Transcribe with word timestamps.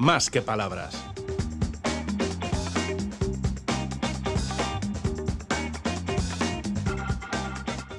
más 0.00 0.30
que 0.30 0.40
palabras. 0.40 0.96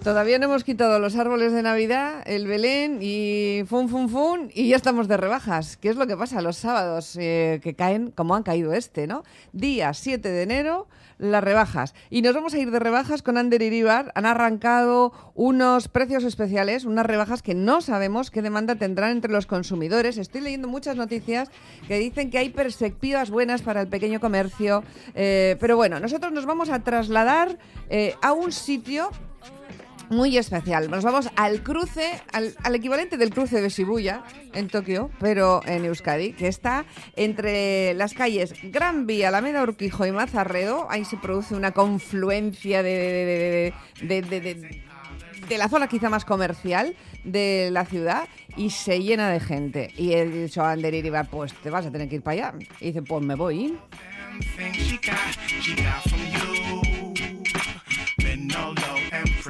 Todavía 0.03 0.39
no 0.39 0.45
hemos 0.45 0.63
quitado 0.63 0.97
los 0.97 1.15
árboles 1.15 1.53
de 1.53 1.61
Navidad, 1.61 2.23
el 2.25 2.47
Belén 2.47 2.97
y 3.01 3.63
fun, 3.67 3.87
fun, 3.87 4.09
fun, 4.09 4.49
y 4.51 4.69
ya 4.69 4.77
estamos 4.77 5.07
de 5.07 5.15
rebajas. 5.15 5.77
¿Qué 5.77 5.89
es 5.89 5.95
lo 5.95 6.07
que 6.07 6.17
pasa 6.17 6.41
los 6.41 6.57
sábados 6.57 7.15
eh, 7.17 7.59
que 7.61 7.75
caen 7.75 8.09
como 8.09 8.33
han 8.33 8.41
caído 8.41 8.73
este, 8.73 9.05
no? 9.05 9.23
Día 9.51 9.93
7 9.93 10.27
de 10.27 10.41
enero, 10.41 10.87
las 11.21 11.43
rebajas. 11.43 11.93
Y 12.09 12.21
nos 12.21 12.33
vamos 12.33 12.53
a 12.53 12.59
ir 12.59 12.71
de 12.71 12.79
rebajas 12.79 13.21
con 13.21 13.37
Ander 13.37 13.61
Iribar. 13.61 14.11
Han 14.15 14.25
arrancado 14.25 15.13
unos 15.35 15.87
precios 15.87 16.23
especiales, 16.23 16.83
unas 16.83 17.05
rebajas 17.05 17.41
que 17.41 17.53
no 17.53 17.81
sabemos 17.81 18.31
qué 18.31 18.41
demanda 18.41 18.75
tendrán 18.75 19.11
entre 19.11 19.31
los 19.31 19.45
consumidores. 19.45 20.17
Estoy 20.17 20.41
leyendo 20.41 20.67
muchas 20.67 20.95
noticias 20.95 21.49
que 21.87 21.99
dicen 21.99 22.31
que 22.31 22.39
hay 22.39 22.49
perspectivas 22.49 23.29
buenas 23.29 23.61
para 23.61 23.81
el 23.81 23.87
pequeño 23.87 24.19
comercio. 24.19 24.83
eh, 25.13 25.57
pero 25.59 25.75
bueno, 25.75 25.99
nosotros 25.99 26.31
nos 26.33 26.45
vamos 26.45 26.69
a 26.69 26.79
trasladar 26.79 27.57
eh, 27.89 28.15
a 28.21 28.33
un 28.33 28.51
sitio 28.51 29.11
muy 30.11 30.37
especial. 30.37 30.91
Nos 30.91 31.03
vamos 31.03 31.29
al 31.35 31.63
cruce, 31.63 32.21
al, 32.33 32.53
al 32.63 32.75
equivalente 32.75 33.17
del 33.17 33.31
cruce 33.31 33.61
de 33.61 33.69
Shibuya 33.69 34.23
en 34.53 34.67
Tokio, 34.67 35.09
pero 35.19 35.61
en 35.65 35.85
Euskadi, 35.85 36.33
que 36.33 36.47
está 36.47 36.85
entre 37.15 37.93
las 37.95 38.13
calles 38.13 38.53
Gran 38.63 39.07
Vía, 39.07 39.29
Alameda 39.29 39.63
Urquijo 39.63 40.05
y 40.05 40.11
Mazarredo. 40.11 40.85
Ahí 40.89 41.05
se 41.05 41.17
produce 41.17 41.55
una 41.55 41.71
confluencia 41.71 42.83
de, 42.83 43.73
de, 44.01 44.21
de- 44.21 44.41
de- 44.41 44.81
la 45.57 45.67
zona 45.67 45.87
quizá 45.87 46.09
más 46.09 46.23
comercial 46.23 46.95
de 47.25 47.69
la 47.71 47.83
ciudad 47.85 48.29
y 48.55 48.69
se 48.69 49.01
llena 49.03 49.29
de 49.29 49.39
gente. 49.41 49.91
Y 49.97 50.13
he 50.13 50.25
dicho 50.25 50.61
a 50.61 50.71
Ander 50.71 50.93
Iribar, 50.93 51.27
pues 51.29 51.53
te 51.55 51.69
vas 51.69 51.85
a 51.85 51.91
tener 51.91 52.07
que 52.07 52.15
ir 52.15 52.21
para 52.21 52.49
allá. 52.49 52.53
Y 52.79 52.85
dice, 52.87 53.01
pues 53.01 53.21
me 53.21 53.35
voy. 53.35 53.77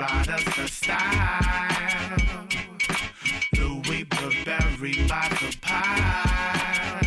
Prada's 0.02 0.44
the 0.55 0.67
style. 0.67 2.17
Louis 3.55 4.03
Burberry 4.05 5.07
by 5.07 5.30
the 5.30 5.55
pile. 5.61 7.03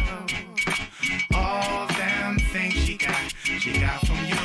All 1.34 1.88
them 1.88 2.38
things 2.52 2.74
she 2.74 2.96
got, 2.96 3.34
she 3.42 3.80
got 3.80 4.06
from 4.06 4.24
you. 4.24 4.36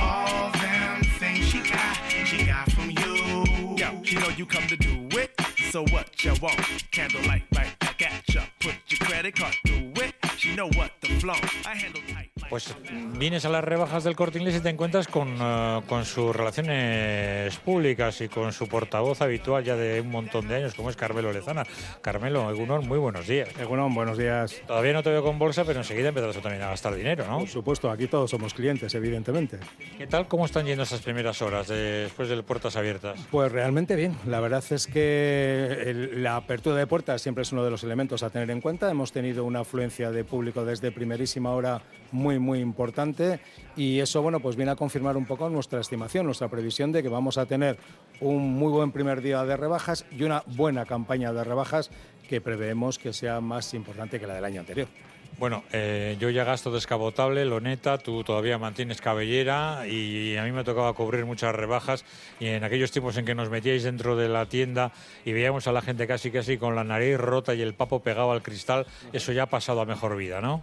All 0.00 0.50
them 0.50 1.04
things 1.20 1.46
she 1.46 1.60
got, 1.60 1.96
she 2.26 2.44
got 2.44 2.68
from 2.72 2.90
you. 2.90 3.76
Yo, 3.76 4.02
you 4.02 4.18
know 4.18 4.30
you 4.30 4.44
come 4.44 4.66
to 4.66 4.76
do 4.76 5.06
it. 5.16 5.30
So 5.70 5.84
what 5.92 6.24
you 6.24 6.34
want? 6.42 6.58
Candlelight 6.90 7.44
right 7.54 7.78
back 7.78 8.02
at 8.02 8.34
ya. 8.34 8.42
Put 8.58 8.74
your 8.88 8.98
credit 8.98 9.36
card 9.36 9.54
through 9.64 9.92
it. 10.02 10.14
She 10.36 10.56
know 10.56 10.70
what 10.70 10.90
the 11.00 11.20
flow. 11.20 11.38
I 11.64 11.76
handle 11.76 12.02
tight 12.12 12.33
Pues 12.50 12.74
vienes 13.18 13.44
a 13.44 13.48
las 13.48 13.64
rebajas 13.64 14.04
del 14.04 14.14
Corte 14.14 14.38
Inglés 14.38 14.56
y 14.56 14.60
te 14.60 14.68
encuentras 14.68 15.08
con, 15.08 15.36
eh, 15.40 15.80
con 15.88 16.04
sus 16.04 16.34
relaciones 16.36 17.56
públicas 17.58 18.20
y 18.20 18.28
con 18.28 18.52
su 18.52 18.68
portavoz 18.68 19.20
habitual 19.22 19.64
ya 19.64 19.76
de 19.76 20.00
un 20.00 20.10
montón 20.10 20.46
de 20.46 20.56
años, 20.56 20.74
como 20.74 20.90
es 20.90 20.96
Carmelo 20.96 21.32
Lezana. 21.32 21.64
Carmelo, 22.00 22.48
Egunor, 22.50 22.82
muy 22.82 22.98
buenos 22.98 23.26
días. 23.26 23.48
Egunon, 23.58 23.92
buenos 23.94 24.18
días. 24.18 24.54
Todavía 24.66 24.92
no 24.92 25.02
te 25.02 25.10
veo 25.10 25.22
con 25.22 25.38
bolsa, 25.38 25.64
pero 25.64 25.80
enseguida 25.80 26.08
empezarás 26.10 26.36
también 26.40 26.62
a 26.62 26.68
gastar 26.68 26.94
dinero, 26.94 27.26
¿no? 27.26 27.38
Por 27.40 27.48
supuesto, 27.48 27.90
aquí 27.90 28.06
todos 28.06 28.30
somos 28.30 28.54
clientes, 28.54 28.94
evidentemente. 28.94 29.58
¿Qué 29.98 30.06
tal? 30.06 30.28
¿Cómo 30.28 30.44
están 30.44 30.66
yendo 30.66 30.82
esas 30.84 31.00
primeras 31.00 31.40
horas 31.42 31.66
de- 31.68 32.04
después 32.04 32.28
de 32.28 32.42
puertas 32.42 32.76
abiertas? 32.76 33.18
Pues 33.30 33.50
realmente 33.50 33.96
bien. 33.96 34.16
La 34.26 34.40
verdad 34.40 34.62
es 34.70 34.86
que 34.86 35.78
el- 35.86 36.22
la 36.22 36.36
apertura 36.36 36.76
de 36.76 36.86
puertas 36.86 37.20
siempre 37.22 37.42
es 37.42 37.52
uno 37.52 37.64
de 37.64 37.70
los 37.70 37.82
elementos 37.84 38.22
a 38.22 38.30
tener 38.30 38.50
en 38.50 38.60
cuenta. 38.60 38.90
Hemos 38.90 39.12
tenido 39.12 39.44
una 39.44 39.60
afluencia 39.60 40.10
de 40.10 40.24
público 40.24 40.64
desde 40.64 40.92
primerísima 40.92 41.50
hora 41.52 41.82
muy, 42.12 42.33
muy 42.38 42.60
importante 42.60 43.40
y 43.76 44.00
eso, 44.00 44.22
bueno, 44.22 44.40
pues 44.40 44.56
viene 44.56 44.72
a 44.72 44.76
confirmar 44.76 45.16
un 45.16 45.26
poco 45.26 45.48
nuestra 45.48 45.80
estimación, 45.80 46.26
nuestra 46.26 46.48
previsión 46.48 46.92
de 46.92 47.02
que 47.02 47.08
vamos 47.08 47.38
a 47.38 47.46
tener 47.46 47.78
un 48.20 48.54
muy 48.54 48.72
buen 48.72 48.92
primer 48.92 49.20
día 49.20 49.44
de 49.44 49.56
rebajas 49.56 50.04
y 50.10 50.22
una 50.22 50.42
buena 50.46 50.84
campaña 50.86 51.32
de 51.32 51.44
rebajas 51.44 51.90
que 52.28 52.40
preveemos 52.40 52.98
que 52.98 53.12
sea 53.12 53.40
más 53.40 53.74
importante 53.74 54.18
que 54.18 54.26
la 54.26 54.34
del 54.34 54.44
año 54.44 54.60
anterior. 54.60 54.88
Bueno, 55.36 55.64
eh, 55.72 56.16
yo 56.20 56.30
ya 56.30 56.44
gasto 56.44 56.70
descapotable, 56.70 57.44
lo 57.44 57.60
neta, 57.60 57.98
tú 57.98 58.22
todavía 58.22 58.56
mantienes 58.56 59.00
cabellera 59.00 59.84
y 59.86 60.36
a 60.36 60.44
mí 60.44 60.52
me 60.52 60.62
tocaba 60.62 60.92
cubrir 60.92 61.24
muchas 61.24 61.52
rebajas 61.54 62.04
y 62.38 62.46
en 62.46 62.62
aquellos 62.62 62.92
tiempos 62.92 63.16
en 63.16 63.24
que 63.24 63.34
nos 63.34 63.50
metíais 63.50 63.82
dentro 63.82 64.14
de 64.14 64.28
la 64.28 64.46
tienda 64.46 64.92
y 65.24 65.32
veíamos 65.32 65.66
a 65.66 65.72
la 65.72 65.82
gente 65.82 66.06
casi 66.06 66.30
casi 66.30 66.56
con 66.56 66.76
la 66.76 66.84
nariz 66.84 67.18
rota 67.18 67.52
y 67.52 67.62
el 67.62 67.74
papo 67.74 68.00
pegado 68.00 68.30
al 68.30 68.42
cristal, 68.42 68.86
eso 69.12 69.32
ya 69.32 69.44
ha 69.44 69.46
pasado 69.46 69.80
a 69.80 69.86
mejor 69.86 70.16
vida, 70.16 70.40
¿no? 70.40 70.62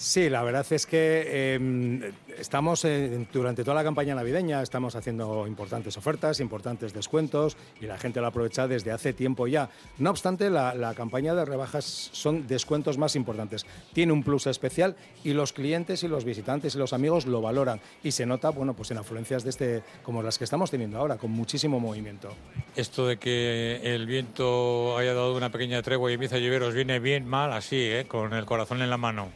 Sí, 0.00 0.30
la 0.30 0.42
verdad 0.42 0.64
es 0.70 0.86
que 0.86 1.24
eh, 1.26 2.12
estamos 2.38 2.86
durante 3.34 3.62
toda 3.62 3.74
la 3.74 3.84
campaña 3.84 4.14
navideña, 4.14 4.62
estamos 4.62 4.96
haciendo 4.96 5.46
importantes 5.46 5.98
ofertas, 5.98 6.40
importantes 6.40 6.94
descuentos 6.94 7.58
y 7.82 7.84
la 7.84 7.98
gente 7.98 8.18
lo 8.22 8.26
aprovecha 8.26 8.66
desde 8.66 8.92
hace 8.92 9.12
tiempo 9.12 9.46
ya. 9.46 9.68
No 9.98 10.08
obstante, 10.08 10.48
la, 10.48 10.94
campaña 10.96 11.34
de 11.34 11.44
rebajas 11.44 11.84
son 11.84 12.46
descuentos 12.46 12.96
más 12.96 13.14
importantes. 13.14 13.66
Tiene 13.92 14.14
un 14.14 14.22
plus 14.22 14.46
especial 14.46 14.96
y 15.22 15.34
los 15.34 15.52
clientes 15.52 16.02
y 16.02 16.08
los 16.08 16.24
visitantes 16.24 16.74
y 16.76 16.78
los 16.78 16.94
amigos 16.94 17.26
lo 17.26 17.42
valoran 17.42 17.78
y 18.02 18.12
se 18.12 18.24
nota, 18.24 18.48
bueno, 18.48 18.72
pues 18.72 18.90
en 18.92 18.96
afluencias 18.96 19.44
de 19.44 19.50
este, 19.50 19.82
como 20.02 20.22
las 20.22 20.38
que 20.38 20.44
estamos 20.44 20.70
teniendo 20.70 20.96
ahora, 20.96 21.18
con 21.18 21.30
muchísimo 21.30 21.78
movimiento. 21.78 22.30
Esto 22.74 23.06
de 23.06 23.18
que 23.18 23.82
el 23.82 24.06
viento 24.06 24.96
haya 24.96 25.12
dado 25.12 25.36
una 25.36 25.52
pequeña 25.52 25.82
tregua 25.82 26.10
y 26.10 26.14
empieza 26.14 26.36
a 26.36 26.70
viene 26.70 27.00
bien 27.00 27.26
mal 27.26 27.52
así, 27.52 27.76
¿eh? 27.76 28.06
con 28.08 28.32
el 28.32 28.46
corazón 28.46 28.80
en 28.80 28.88
la 28.88 28.96
mano. 28.96 29.28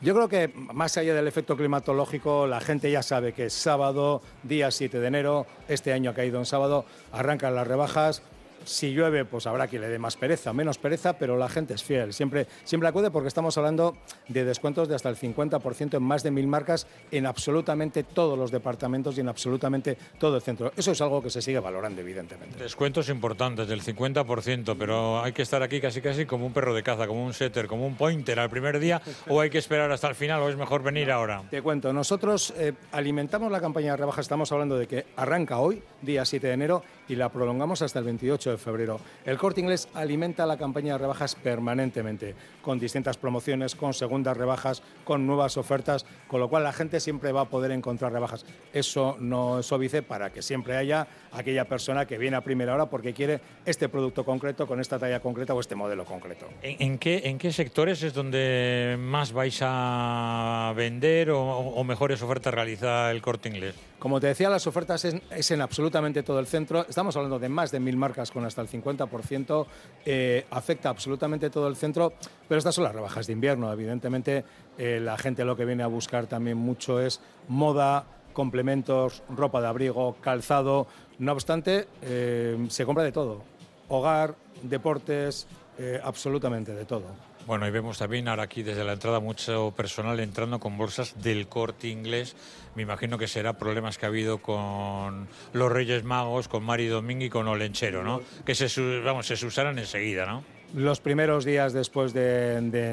Yo 0.00 0.14
creo 0.14 0.28
que 0.28 0.48
más 0.54 0.96
allá 0.96 1.14
del 1.14 1.26
efecto 1.26 1.56
climatológico, 1.56 2.46
la 2.46 2.60
gente 2.60 2.90
ya 2.90 3.02
sabe 3.02 3.32
que 3.32 3.46
es 3.46 3.52
sábado, 3.52 4.22
día 4.42 4.70
7 4.70 5.00
de 5.00 5.06
enero, 5.06 5.46
este 5.68 5.92
año 5.92 6.10
ha 6.10 6.14
caído 6.14 6.38
en 6.38 6.46
sábado, 6.46 6.84
arrancan 7.12 7.54
las 7.54 7.66
rebajas. 7.66 8.22
Si 8.66 8.92
llueve, 8.92 9.24
pues 9.24 9.46
habrá 9.46 9.68
quien 9.68 9.82
le 9.82 9.88
dé 9.88 9.98
más 9.98 10.16
pereza, 10.16 10.52
menos 10.52 10.78
pereza, 10.78 11.12
pero 11.14 11.36
la 11.36 11.48
gente 11.48 11.74
es 11.74 11.84
fiel. 11.84 12.12
Siempre, 12.12 12.48
siempre 12.64 12.88
acude 12.88 13.10
porque 13.12 13.28
estamos 13.28 13.56
hablando 13.56 13.96
de 14.28 14.44
descuentos 14.44 14.88
de 14.88 14.96
hasta 14.96 15.08
el 15.08 15.16
50% 15.16 15.96
en 15.96 16.02
más 16.02 16.24
de 16.24 16.32
mil 16.32 16.48
marcas 16.48 16.86
en 17.12 17.26
absolutamente 17.26 18.02
todos 18.02 18.36
los 18.36 18.50
departamentos 18.50 19.16
y 19.16 19.20
en 19.20 19.28
absolutamente 19.28 19.96
todo 20.18 20.36
el 20.36 20.42
centro. 20.42 20.72
Eso 20.76 20.90
es 20.90 21.00
algo 21.00 21.22
que 21.22 21.30
se 21.30 21.40
sigue 21.40 21.60
valorando, 21.60 22.00
evidentemente. 22.00 22.58
Descuentos 22.58 23.08
importantes 23.08 23.68
del 23.68 23.82
50%, 23.82 24.76
pero 24.76 25.22
hay 25.22 25.32
que 25.32 25.42
estar 25.42 25.62
aquí 25.62 25.80
casi 25.80 26.00
casi 26.00 26.26
como 26.26 26.46
un 26.46 26.52
perro 26.52 26.74
de 26.74 26.82
caza, 26.82 27.06
como 27.06 27.24
un 27.24 27.34
setter, 27.34 27.68
como 27.68 27.86
un 27.86 27.94
pointer 27.94 28.40
al 28.40 28.50
primer 28.50 28.80
día, 28.80 29.00
o 29.28 29.40
hay 29.40 29.50
que 29.50 29.58
esperar 29.58 29.92
hasta 29.92 30.08
el 30.08 30.16
final, 30.16 30.42
o 30.42 30.48
es 30.48 30.56
mejor 30.56 30.82
venir 30.82 31.10
ahora. 31.12 31.42
Te 31.50 31.62
cuento, 31.62 31.92
nosotros 31.92 32.52
eh, 32.56 32.72
alimentamos 32.92 33.52
la 33.52 33.60
campaña 33.60 33.92
de 33.92 33.98
rebajas, 33.98 34.24
estamos 34.24 34.50
hablando 34.50 34.76
de 34.76 34.88
que 34.88 35.06
arranca 35.16 35.58
hoy, 35.58 35.82
día 36.02 36.24
7 36.24 36.46
de 36.46 36.52
enero, 36.52 36.82
y 37.08 37.16
la 37.16 37.28
prolongamos 37.28 37.82
hasta 37.82 37.98
el 37.98 38.04
28 38.04 38.52
de 38.52 38.58
febrero. 38.58 39.00
El 39.24 39.38
corte 39.38 39.60
inglés 39.60 39.88
alimenta 39.94 40.46
la 40.46 40.56
campaña 40.56 40.94
de 40.94 40.98
rebajas 40.98 41.34
permanentemente, 41.34 42.34
con 42.62 42.78
distintas 42.78 43.16
promociones, 43.16 43.74
con 43.74 43.94
segundas 43.94 44.36
rebajas, 44.36 44.82
con 45.04 45.26
nuevas 45.26 45.56
ofertas, 45.56 46.04
con 46.28 46.40
lo 46.40 46.48
cual 46.48 46.64
la 46.64 46.72
gente 46.72 47.00
siempre 47.00 47.32
va 47.32 47.42
a 47.42 47.48
poder 47.48 47.70
encontrar 47.70 48.12
rebajas. 48.12 48.44
Eso 48.72 49.16
no 49.20 49.60
es 49.60 49.72
óbice 49.72 50.02
para 50.02 50.30
que 50.30 50.42
siempre 50.42 50.76
haya 50.76 51.06
aquella 51.32 51.64
persona 51.66 52.06
que 52.06 52.18
viene 52.18 52.36
a 52.36 52.40
primera 52.40 52.74
hora 52.74 52.86
porque 52.86 53.12
quiere 53.12 53.40
este 53.64 53.88
producto 53.88 54.24
concreto, 54.24 54.66
con 54.66 54.80
esta 54.80 54.98
talla 54.98 55.20
concreta 55.20 55.54
o 55.54 55.60
este 55.60 55.74
modelo 55.74 56.04
concreto. 56.04 56.46
¿En, 56.62 56.92
en 56.92 56.98
qué, 56.98 57.22
¿En 57.24 57.38
qué 57.38 57.52
sectores 57.52 58.02
es 58.02 58.14
donde 58.14 58.96
más 58.98 59.32
vais 59.32 59.58
a 59.62 60.72
vender 60.76 61.30
o, 61.30 61.40
o 61.40 61.84
mejores 61.84 62.22
ofertas 62.22 62.52
realiza 62.52 63.10
el 63.10 63.22
corte 63.22 63.48
inglés? 63.48 63.74
Como 63.98 64.20
te 64.20 64.26
decía, 64.26 64.50
las 64.50 64.66
ofertas 64.66 65.04
es, 65.04 65.16
es 65.30 65.50
en 65.50 65.62
absolutamente 65.62 66.22
todo 66.22 66.38
el 66.38 66.46
centro. 66.46 66.84
Estamos 66.96 67.14
hablando 67.14 67.38
de 67.38 67.50
más 67.50 67.70
de 67.70 67.78
mil 67.78 67.94
marcas 67.98 68.30
con 68.30 68.46
hasta 68.46 68.62
el 68.62 68.68
50%. 68.68 69.66
eh, 70.06 70.46
afecta 70.48 70.88
absolutamente 70.88 71.50
todo 71.50 71.68
el 71.68 71.76
centro, 71.76 72.14
pero 72.48 72.56
estas 72.56 72.74
son 72.74 72.84
las 72.84 72.94
rebajas 72.94 73.26
de 73.26 73.34
invierno. 73.34 73.70
Evidentemente, 73.70 74.46
eh, 74.78 74.98
la 74.98 75.18
gente 75.18 75.44
lo 75.44 75.56
que 75.56 75.66
viene 75.66 75.82
a 75.82 75.88
buscar 75.88 76.26
también 76.26 76.56
mucho 76.56 76.98
es 76.98 77.20
moda, 77.48 78.06
complementos, 78.32 79.22
ropa 79.28 79.60
de 79.60 79.66
abrigo, 79.66 80.16
calzado. 80.22 80.86
No 81.18 81.32
obstante, 81.32 81.86
eh, 82.00 82.56
se 82.70 82.86
compra 82.86 83.04
de 83.04 83.12
todo. 83.12 83.42
Hogar, 83.90 84.34
deportes, 84.62 85.46
absolutamente 86.02 86.72
de 86.72 86.86
todo. 86.86 87.35
Bueno, 87.46 87.68
y 87.68 87.70
vemos 87.70 87.98
también 87.98 88.26
ahora 88.26 88.42
aquí 88.42 88.64
desde 88.64 88.82
la 88.82 88.94
entrada 88.94 89.20
mucho 89.20 89.72
personal 89.76 90.18
entrando 90.18 90.58
con 90.58 90.76
bolsas 90.76 91.22
del 91.22 91.46
corte 91.46 91.86
inglés. 91.86 92.34
Me 92.74 92.82
imagino 92.82 93.18
que 93.18 93.28
será 93.28 93.52
problemas 93.52 93.98
que 93.98 94.06
ha 94.06 94.08
habido 94.08 94.38
con 94.38 95.28
los 95.52 95.70
Reyes 95.70 96.02
Magos, 96.02 96.48
con 96.48 96.64
Mari 96.64 96.88
Domingo 96.88 97.24
y 97.24 97.30
con 97.30 97.46
Olenchero, 97.46 98.02
¿no? 98.02 98.20
Que 98.44 98.56
se, 98.56 99.00
vamos, 99.00 99.26
se 99.26 99.46
usaran 99.46 99.78
enseguida, 99.78 100.26
¿no? 100.26 100.55
Los 100.74 101.00
primeros 101.00 101.44
días 101.44 101.72
después 101.72 102.12
de, 102.12 102.60
de 102.60 102.90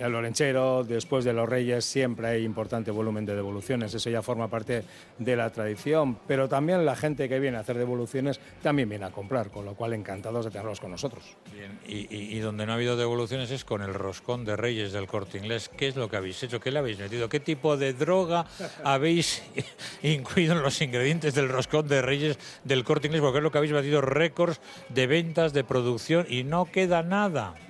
el 0.00 0.14
Olenchero, 0.14 0.82
después 0.84 1.24
de 1.24 1.32
los 1.32 1.48
Reyes, 1.48 1.84
siempre 1.84 2.26
hay 2.26 2.44
importante 2.44 2.90
volumen 2.90 3.24
de 3.26 3.36
devoluciones. 3.36 3.94
Eso 3.94 4.10
ya 4.10 4.22
forma 4.22 4.48
parte 4.48 4.82
de 5.18 5.36
la 5.36 5.50
tradición. 5.50 6.18
Pero 6.26 6.48
también 6.48 6.84
la 6.84 6.96
gente 6.96 7.28
que 7.28 7.38
viene 7.38 7.58
a 7.58 7.60
hacer 7.60 7.76
devoluciones 7.78 8.40
también 8.62 8.88
viene 8.88 9.04
a 9.04 9.10
comprar, 9.10 9.50
con 9.50 9.64
lo 9.64 9.74
cual 9.74 9.92
encantados 9.92 10.44
de 10.46 10.50
tenerlos 10.50 10.80
con 10.80 10.90
nosotros. 10.90 11.36
Bien, 11.52 11.78
y, 11.86 12.12
y- 12.14 12.36
y 12.36 12.38
donde 12.40 12.66
no 12.66 12.72
ha 12.72 12.74
habido 12.76 12.96
devoluciones 12.96 13.50
es 13.50 13.64
con 13.64 13.82
el 13.82 13.94
roscón 13.94 14.44
de 14.44 14.56
Reyes 14.56 14.90
del 14.92 15.06
Corte 15.06 15.38
Inglés. 15.38 15.68
¿Qué 15.76 15.88
es 15.88 15.96
lo 15.96 16.08
que 16.08 16.16
habéis 16.16 16.42
hecho? 16.42 16.58
¿Qué 16.58 16.70
le 16.72 16.78
habéis 16.80 16.98
metido? 16.98 17.28
¿Qué 17.28 17.38
tipo 17.38 17.76
de 17.76 17.92
droga 17.92 18.46
habéis 18.84 19.42
incluido 20.02 20.54
en 20.54 20.62
los 20.62 20.80
ingredientes 20.82 21.34
del 21.34 21.48
roscón 21.48 21.86
de 21.86 22.02
Reyes 22.02 22.38
del 22.64 22.82
Corte 22.82 23.06
Inglés? 23.06 23.20
Porque 23.22 23.38
es 23.38 23.44
lo 23.44 23.52
que 23.52 23.58
habéis 23.58 23.72
batido 23.74 24.00
récords 24.00 24.60
de 24.88 25.06
ventas, 25.06 25.52
de 25.52 25.62
producción 25.64 26.26
y 26.28 26.42
no 26.44 26.64
queda 26.64 27.02
nada. 27.02 27.09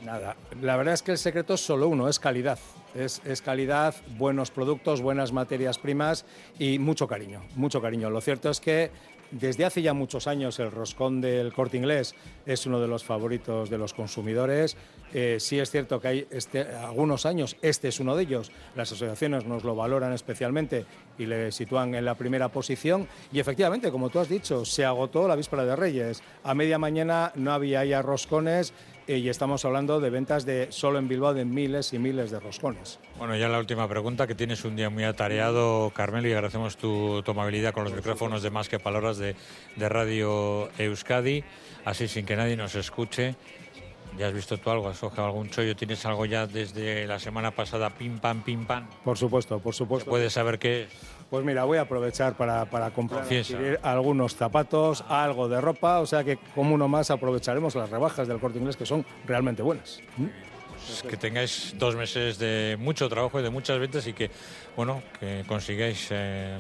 Nada, 0.05 0.37
la 0.61 0.77
verdad 0.77 0.93
es 0.93 1.03
que 1.03 1.13
el 1.13 1.17
secreto 1.17 1.55
es 1.55 1.65
solo 1.65 1.89
uno, 1.89 2.11
es 2.11 2.19
calidad. 2.19 2.59
Es, 2.95 3.23
es 3.25 3.41
calidad, 3.41 3.95
buenos 4.19 4.51
productos, 4.51 5.01
buenas 5.01 5.33
materias 5.33 5.79
primas 5.79 6.27
y 6.59 6.79
mucho 6.79 7.09
cariño, 7.09 7.43
mucho 7.57 7.81
cariño. 7.81 8.11
Lo 8.11 8.21
cierto 8.21 8.51
es 8.51 8.61
que 8.61 8.91
desde 9.31 9.65
hace 9.65 9.81
ya 9.81 9.95
muchos 9.95 10.27
años 10.27 10.59
el 10.59 10.71
roscón 10.71 11.21
del 11.21 11.53
corte 11.53 11.77
inglés 11.77 12.15
es 12.47 12.67
uno 12.67 12.81
de 12.81 12.89
los 12.89 13.05
favoritos 13.05 13.71
de 13.71 13.79
los 13.79 13.95
consumidores. 13.95 14.77
Eh, 15.15 15.37
sí 15.41 15.59
es 15.59 15.71
cierto 15.71 16.01
que 16.01 16.09
hay 16.09 16.27
este, 16.31 16.63
algunos 16.63 17.27
años, 17.27 17.57
este 17.63 17.89
es 17.89 18.01
uno 18.01 18.17
de 18.17 18.25
ellos, 18.25 18.53
las 18.77 18.93
asociaciones 18.93 19.45
nos 19.45 19.65
lo 19.65 19.75
valoran 19.75 20.13
especialmente 20.13 20.85
y 21.19 21.27
le 21.27 21.53
sitúan 21.53 21.95
en 21.95 22.05
la 22.05 22.15
primera 22.15 22.49
posición. 22.49 23.09
Y 23.33 23.41
efectivamente, 23.41 23.91
como 23.91 24.11
tú 24.11 24.19
has 24.19 24.29
dicho, 24.29 24.65
se 24.65 24.85
agotó 24.85 25.27
la 25.27 25.37
víspera 25.37 25.65
de 25.65 25.77
Reyes. 25.77 26.23
A 26.43 26.55
media 26.55 26.79
mañana 26.79 27.33
no 27.37 27.53
había 27.53 27.85
ya 27.85 28.03
roscones 28.03 28.73
y 29.07 29.29
estamos 29.29 29.65
hablando 29.65 30.01
de 30.01 30.11
ventas 30.11 30.45
de 30.47 30.69
solo 30.71 30.99
en 30.99 31.09
Bilbao 31.09 31.35
de 31.35 31.45
miles 31.45 31.93
y 31.93 31.99
miles 31.99 32.31
de 32.31 32.41
roscones. 32.41 32.99
Bueno, 33.19 33.37
ya 33.37 33.49
la 33.49 33.59
última 33.59 33.89
pregunta, 33.89 34.27
que 34.27 34.35
tienes 34.35 34.65
un 34.65 34.77
día 34.77 34.91
muy 34.91 35.05
atareado, 35.05 35.91
Carmelo, 35.91 36.29
y 36.29 36.33
agradecemos 36.33 36.77
tu, 36.77 37.23
tu 37.23 37.31
amabilidad 37.33 37.73
con 37.73 37.85
los 37.85 37.93
micrófonos 37.93 38.43
de 38.43 38.51
Más 38.51 38.69
que 38.69 38.79
Palabras 38.79 39.19
de, 39.19 39.35
de 39.77 39.89
Radio 39.89 40.69
Euskadi, 40.79 41.45
así 41.85 42.09
sin 42.09 42.27
que 42.27 42.37
nadie 42.37 42.57
nos 42.57 42.75
escuche. 42.75 43.35
¿Ya 44.19 44.27
has 44.27 44.35
visto 44.35 44.59
tú 44.59 44.71
algo? 44.71 44.89
¿Has 44.89 44.99
cogido 44.99 45.25
algún 45.25 45.49
chollo? 45.51 45.75
¿Tienes 45.75 46.05
algo 46.05 46.27
ya 46.27 46.47
desde 46.47 47.07
la 47.07 47.19
semana 47.19 47.51
pasada? 47.51 47.91
Pim, 47.91 48.19
pam, 48.19 48.43
pim, 48.43 48.67
pam. 48.67 48.87
Por 49.05 49.17
supuesto, 49.17 49.59
por 49.59 49.75
supuesto. 49.75 50.11
¿Puedes 50.11 50.33
saber 50.33 50.59
qué 50.59 50.85
es? 50.85 50.89
Pues 51.31 51.45
mira, 51.45 51.65
voy 51.65 51.79
a 51.79 51.83
aprovechar 51.83 52.37
para, 52.37 52.65
para 52.65 52.91
comprar 52.91 53.23
adquirir 53.23 53.79
algunos 53.83 54.35
zapatos, 54.35 55.05
algo 55.09 55.49
de 55.49 55.61
ropa, 55.61 56.01
o 56.01 56.07
sea 56.07 56.25
que 56.25 56.39
como 56.55 56.75
uno 56.75 56.89
más 56.89 57.11
aprovecharemos 57.11 57.77
las 57.77 57.89
rebajas 57.89 58.27
del 58.27 58.41
corte 58.41 58.59
inglés 58.59 58.77
que 58.77 58.85
son 58.85 59.07
realmente 59.27 59.63
buenas. 59.63 60.01
¿Mm? 60.17 60.27
Pues 60.87 61.03
que 61.03 61.17
tengáis 61.17 61.75
dos 61.79 61.95
meses 61.95 62.39
de 62.39 62.77
mucho 62.81 63.09
trabajo 63.09 63.39
y 63.39 63.43
de 63.43 63.51
muchas 63.51 63.79
ventas 63.79 64.07
y 64.07 64.13
que, 64.13 64.31
bueno, 64.77 65.03
que 65.21 65.45
consigáis 65.47 66.09
eh, 66.11 66.59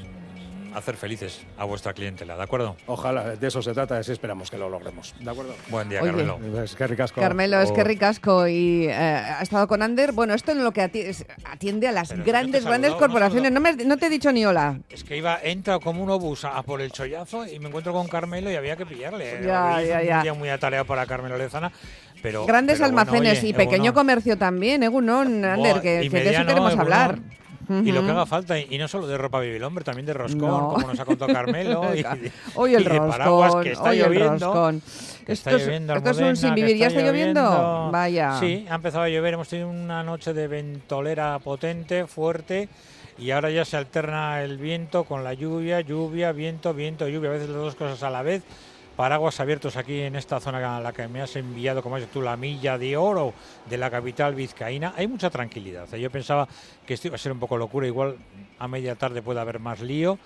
hacer 0.74 0.96
felices 0.96 1.44
a 1.58 1.64
vuestra 1.64 1.92
clientela, 1.92 2.36
¿de 2.36 2.42
acuerdo? 2.42 2.76
Ojalá, 2.86 3.36
de 3.36 3.46
eso 3.48 3.62
se 3.62 3.72
trata, 3.72 3.98
así 3.98 4.12
esperamos 4.12 4.50
que 4.50 4.58
lo 4.58 4.68
logremos. 4.68 5.14
¿De 5.20 5.30
acuerdo? 5.30 5.54
Buen 5.68 5.88
día, 5.88 6.00
Oye. 6.02 6.10
Carmelo. 6.12 6.62
Es 6.62 6.74
que 6.74 6.86
ricasco. 6.86 7.20
Carmelo, 7.20 7.60
es 7.60 7.72
que 7.72 7.80
Oh. 7.80 7.84
ricasco 7.84 8.46
y 8.48 8.86
eh, 8.86 8.92
ha 8.92 9.42
estado 9.42 9.66
con 9.68 9.82
Ander. 9.82 10.12
Bueno, 10.12 10.34
esto 10.34 10.52
en 10.52 10.62
lo 10.64 10.72
que 10.72 10.82
ati- 10.82 11.04
es- 11.04 11.24
atiende 11.44 11.88
a 11.88 11.92
las 11.92 12.10
Pero 12.10 12.24
grandes, 12.24 12.64
grandes 12.64 12.92
corporaciones. 12.94 13.52
No, 13.52 13.60
me, 13.60 13.72
no 13.74 13.96
te 13.96 14.06
he 14.06 14.10
dicho 14.10 14.32
ni 14.32 14.44
hola. 14.46 14.78
Es 14.90 15.04
que 15.04 15.16
iba, 15.16 15.38
entra 15.42 15.78
como 15.80 16.02
un 16.02 16.10
obús 16.10 16.44
a, 16.44 16.56
a 16.56 16.62
por 16.62 16.80
el 16.80 16.90
chollazo 16.92 17.46
y 17.46 17.58
me 17.58 17.68
encuentro 17.68 17.92
con 17.92 18.06
Carmelo 18.08 18.50
y 18.50 18.56
había 18.56 18.76
que 18.76 18.86
pillarle. 18.86 19.40
Ya, 19.44 19.80
es 19.82 19.88
ya, 19.88 19.98
un 20.00 20.06
ya. 20.06 20.22
día 20.22 20.34
muy 20.34 20.48
atareado 20.48 20.84
para 20.84 21.06
Carmelo 21.06 21.36
Lezana, 21.38 21.72
pero... 22.22 22.46
Grandes 22.46 22.78
pero 22.78 22.90
bueno, 22.92 23.00
almacenes 23.00 23.38
oye, 23.40 23.48
y 23.48 23.52
pequeño 23.52 23.76
Egunon. 23.86 23.94
comercio 23.94 24.38
también, 24.38 24.82
¿eh, 24.82 24.88
Gunon, 24.88 25.44
Ander? 25.44 25.80
Que, 25.80 26.08
que 26.10 26.20
de 26.22 26.30
eso 26.30 26.46
queremos 26.46 26.74
Y 27.84 27.92
lo 27.92 28.02
que 28.04 28.10
haga 28.10 28.26
falta, 28.26 28.58
y 28.58 28.76
no 28.78 28.88
solo 28.88 29.06
de 29.06 29.16
ropa 29.16 29.38
Baby 29.38 29.62
hombre, 29.62 29.84
también 29.84 30.06
de 30.06 30.12
roscón, 30.12 30.40
No. 30.40 30.68
como 30.74 30.88
nos 30.88 30.98
ha 30.98 31.04
contado 31.04 31.32
Carmelo, 31.32 31.94
y, 31.94 32.04
Hoy 32.56 32.74
el 32.74 32.82
y 32.82 32.84
de 32.84 32.98
paraguas 33.00 33.54
que 33.62 33.72
está 33.72 33.90
hoy 33.90 34.00
el 34.00 34.06
lloviendo. 34.06 34.46
roscón. 34.46 34.80
que 35.24 35.32
Esto 35.32 35.50
está 35.50 35.52
es, 35.52 35.64
lloviendo, 35.66 35.94
esto 35.94 36.10
es 36.10 36.18
un 36.18 36.36
sin 36.36 36.54
vivir. 36.54 36.76
¿Ya 36.76 36.88
está 36.88 37.00
lloviendo? 37.00 37.90
Vaya. 37.92 38.38
Sí, 38.40 38.66
ha 38.68 38.74
empezado 38.74 39.04
a 39.04 39.08
llover. 39.08 39.34
Hemos 39.34 39.48
tenido 39.48 39.68
una 39.68 40.02
noche 40.02 40.32
de 40.34 40.48
ventolera 40.48 41.38
potente, 41.38 42.06
fuerte. 42.06 42.68
Y 43.18 43.32
ahora 43.32 43.50
ya 43.50 43.64
se 43.66 43.76
alterna 43.76 44.42
el 44.42 44.56
viento 44.56 45.04
con 45.04 45.22
la 45.22 45.34
lluvia, 45.34 45.80
lluvia, 45.82 46.32
viento, 46.32 46.72
viento, 46.72 47.06
lluvia. 47.06 47.28
A 47.30 47.32
veces 47.34 47.48
las 47.50 47.58
dos 47.58 47.74
cosas 47.74 48.02
a 48.02 48.08
la 48.10 48.22
vez. 48.22 48.42
Paraguas 49.00 49.40
abiertos 49.40 49.78
aquí 49.78 50.00
en 50.00 50.14
esta 50.14 50.40
zona 50.40 50.76
a 50.76 50.78
la 50.82 50.92
que 50.92 51.08
me 51.08 51.22
has 51.22 51.34
enviado, 51.34 51.82
como 51.82 51.96
has 51.96 52.02
dicho 52.02 52.12
tú, 52.12 52.20
la 52.20 52.36
milla 52.36 52.76
de 52.76 52.98
oro 52.98 53.32
de 53.64 53.78
la 53.78 53.90
capital 53.90 54.34
vizcaína. 54.34 54.92
Hay 54.94 55.06
mucha 55.08 55.30
tranquilidad. 55.30 55.88
¿eh? 55.94 55.98
Yo 56.02 56.10
pensaba 56.10 56.46
que 56.86 56.92
esto 56.92 57.06
iba 57.08 57.14
a 57.14 57.18
ser 57.18 57.32
un 57.32 57.38
poco 57.38 57.56
locura. 57.56 57.86
Igual 57.86 58.18
a 58.58 58.68
media 58.68 58.96
tarde 58.96 59.22
puede 59.22 59.40
haber 59.40 59.58
más 59.58 59.80
lío. 59.80 60.18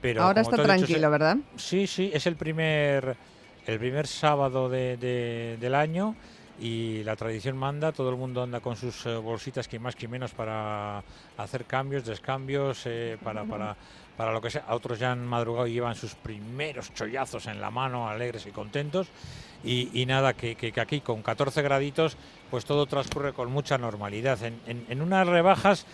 Pero 0.00 0.22
Ahora 0.22 0.40
está 0.40 0.56
dicho, 0.56 0.62
tranquilo, 0.64 1.10
¿verdad? 1.10 1.36
Sí, 1.56 1.86
sí, 1.86 2.10
es 2.10 2.26
el 2.26 2.36
primer, 2.36 3.18
el 3.66 3.78
primer 3.78 4.06
sábado 4.06 4.70
de- 4.70 4.96
de- 4.96 5.58
del 5.60 5.74
año 5.74 6.14
y 6.58 7.02
la 7.04 7.16
tradición 7.16 7.58
manda, 7.58 7.92
todo 7.92 8.08
el 8.08 8.16
mundo 8.16 8.42
anda 8.42 8.60
con 8.60 8.76
sus 8.76 9.04
eh, 9.04 9.14
bolsitas, 9.14 9.68
que 9.68 9.78
más 9.78 9.94
que 9.94 10.08
menos, 10.08 10.32
para 10.32 11.02
hacer 11.36 11.66
cambios, 11.66 12.06
descambios, 12.06 12.82
eh, 12.86 13.18
para, 13.22 13.44
para, 13.44 13.76
para 14.16 14.32
lo 14.32 14.40
que 14.40 14.50
sea. 14.50 14.64
Otros 14.70 14.98
ya 14.98 15.12
han 15.12 15.26
madrugado 15.26 15.66
y 15.66 15.72
llevan 15.74 15.94
sus 15.94 16.14
primeros 16.14 16.92
chollazos 16.94 17.46
en 17.46 17.60
la 17.60 17.70
mano, 17.70 18.08
alegres 18.08 18.46
y 18.46 18.50
contentos. 18.50 19.08
Y, 19.64 20.04
nada, 20.06 20.34
que, 20.34 20.56
que- 20.56 20.72
aquí 20.80 21.00
con 21.00 21.22
14 21.22 21.62
graditos, 21.62 22.16
pues 22.50 22.64
todo 22.64 22.86
transcurre 22.86 23.32
con 23.32 23.50
mucha 23.52 23.78
normalidad. 23.78 24.38
En, 24.42 25.00
unas 25.02 25.26
rebajas 25.26 25.86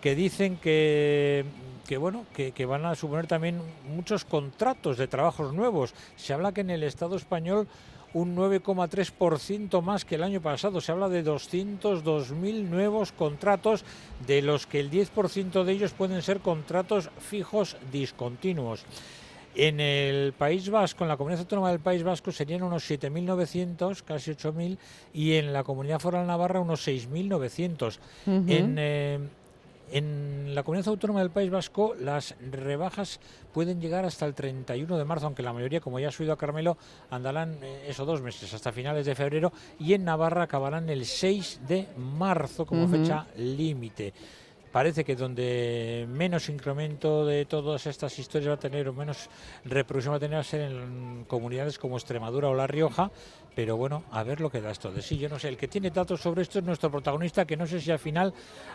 que 0.00 0.14
dicen 0.16 0.56
que, 0.56 1.44
bueno 2.00 2.26
que 2.34 2.66
van 2.66 2.84
a 2.86 2.94
suponer 2.96 3.26
también 3.28 3.60
muchos 3.86 4.24
contratos 4.24 4.96
de 4.98 5.06
trabajos 5.06 5.52
nuevos. 5.52 5.94
Se 6.16 6.32
habla 6.32 6.52
que 6.52 6.62
en 6.62 6.70
el 6.70 6.82
Estado 6.82 7.14
español 7.16 7.68
un 8.14 8.36
9,3% 8.36 9.82
más 9.82 10.04
que 10.04 10.16
el 10.16 10.22
año 10.22 10.40
pasado. 10.40 10.80
Se 10.80 10.92
habla 10.92 11.08
de 11.08 11.24
202.000 11.24 12.68
nuevos 12.68 13.12
contratos, 13.12 13.84
de 14.26 14.42
los 14.42 14.66
que 14.66 14.80
el 14.80 14.90
10% 14.90 15.64
de 15.64 15.72
ellos 15.72 15.92
pueden 15.92 16.22
ser 16.22 16.40
contratos 16.40 17.10
fijos 17.18 17.76
discontinuos. 17.90 18.84
En 19.54 19.80
el 19.80 20.32
País 20.32 20.70
Vasco, 20.70 21.04
en 21.04 21.08
la 21.08 21.18
comunidad 21.18 21.40
autónoma 21.40 21.70
del 21.70 21.80
País 21.80 22.02
Vasco, 22.02 22.32
serían 22.32 22.62
unos 22.62 22.90
7.900, 22.90 24.02
casi 24.02 24.30
8.000, 24.30 24.78
y 25.12 25.34
en 25.34 25.52
la 25.52 25.62
comunidad 25.62 26.00
foral 26.00 26.26
navarra 26.26 26.60
unos 26.60 26.86
6.900. 26.86 27.98
Ujú. 28.26 28.44
En, 28.48 28.76
eh, 28.78 29.18
en 29.92 30.54
la 30.54 30.62
comunidad 30.62 30.88
autónoma 30.88 31.20
del 31.20 31.30
País 31.30 31.50
Vasco 31.50 31.94
las 31.98 32.34
rebajas 32.50 33.20
pueden 33.52 33.80
llegar 33.80 34.04
hasta 34.04 34.26
el 34.26 34.34
31 34.34 34.98
de 34.98 35.04
marzo, 35.04 35.26
aunque 35.26 35.42
la 35.42 35.52
mayoría, 35.52 35.80
como 35.80 36.00
ya 36.00 36.08
ha 36.08 36.12
subido 36.12 36.32
a 36.32 36.38
Carmelo, 36.38 36.78
andarán 37.10 37.58
eh, 37.62 37.86
eso 37.88 38.04
dos 38.04 38.22
meses, 38.22 38.52
hasta 38.54 38.72
finales 38.72 39.06
de 39.06 39.14
febrero, 39.14 39.52
y 39.78 39.92
en 39.94 40.04
Navarra 40.04 40.44
acabarán 40.44 40.88
el 40.88 41.04
6 41.04 41.60
de 41.68 41.88
marzo 41.96 42.64
como 42.66 42.88
fecha 42.88 43.26
límite. 43.36 44.14
Parece 44.72 45.04
que 45.04 45.14
donde 45.16 46.06
menos 46.08 46.48
incremento 46.48 47.26
de 47.26 47.44
todas 47.44 47.86
estas 47.86 48.18
historias 48.18 48.48
va 48.50 48.54
a 48.54 48.58
tener, 48.58 48.88
o 48.88 48.94
menos 48.94 49.28
reproducción 49.66 50.12
va 50.14 50.16
a 50.16 50.20
tener, 50.20 50.36
va 50.36 50.40
a 50.40 50.44
ser 50.44 50.62
en 50.62 51.24
comunidades 51.28 51.78
como 51.78 51.96
Extremadura 51.98 52.48
o 52.48 52.54
La 52.54 52.66
Rioja, 52.66 53.10
pero 53.54 53.76
bueno, 53.76 54.04
a 54.10 54.22
ver 54.22 54.40
lo 54.40 54.50
que 54.50 54.62
da 54.62 54.70
esto 54.70 54.90
de 54.90 55.02
sí. 55.02 55.18
Yo 55.18 55.28
no 55.28 55.38
sé, 55.38 55.48
el 55.48 55.58
que 55.58 55.68
tiene 55.68 55.90
datos 55.90 56.22
sobre 56.22 56.40
esto 56.40 56.58
es 56.58 56.64
nuestro 56.64 56.90
protagonista, 56.90 57.44
que 57.44 57.54
no 57.54 57.66
sé 57.66 57.82
si 57.82 57.90
al 57.90 57.98
final 57.98 58.32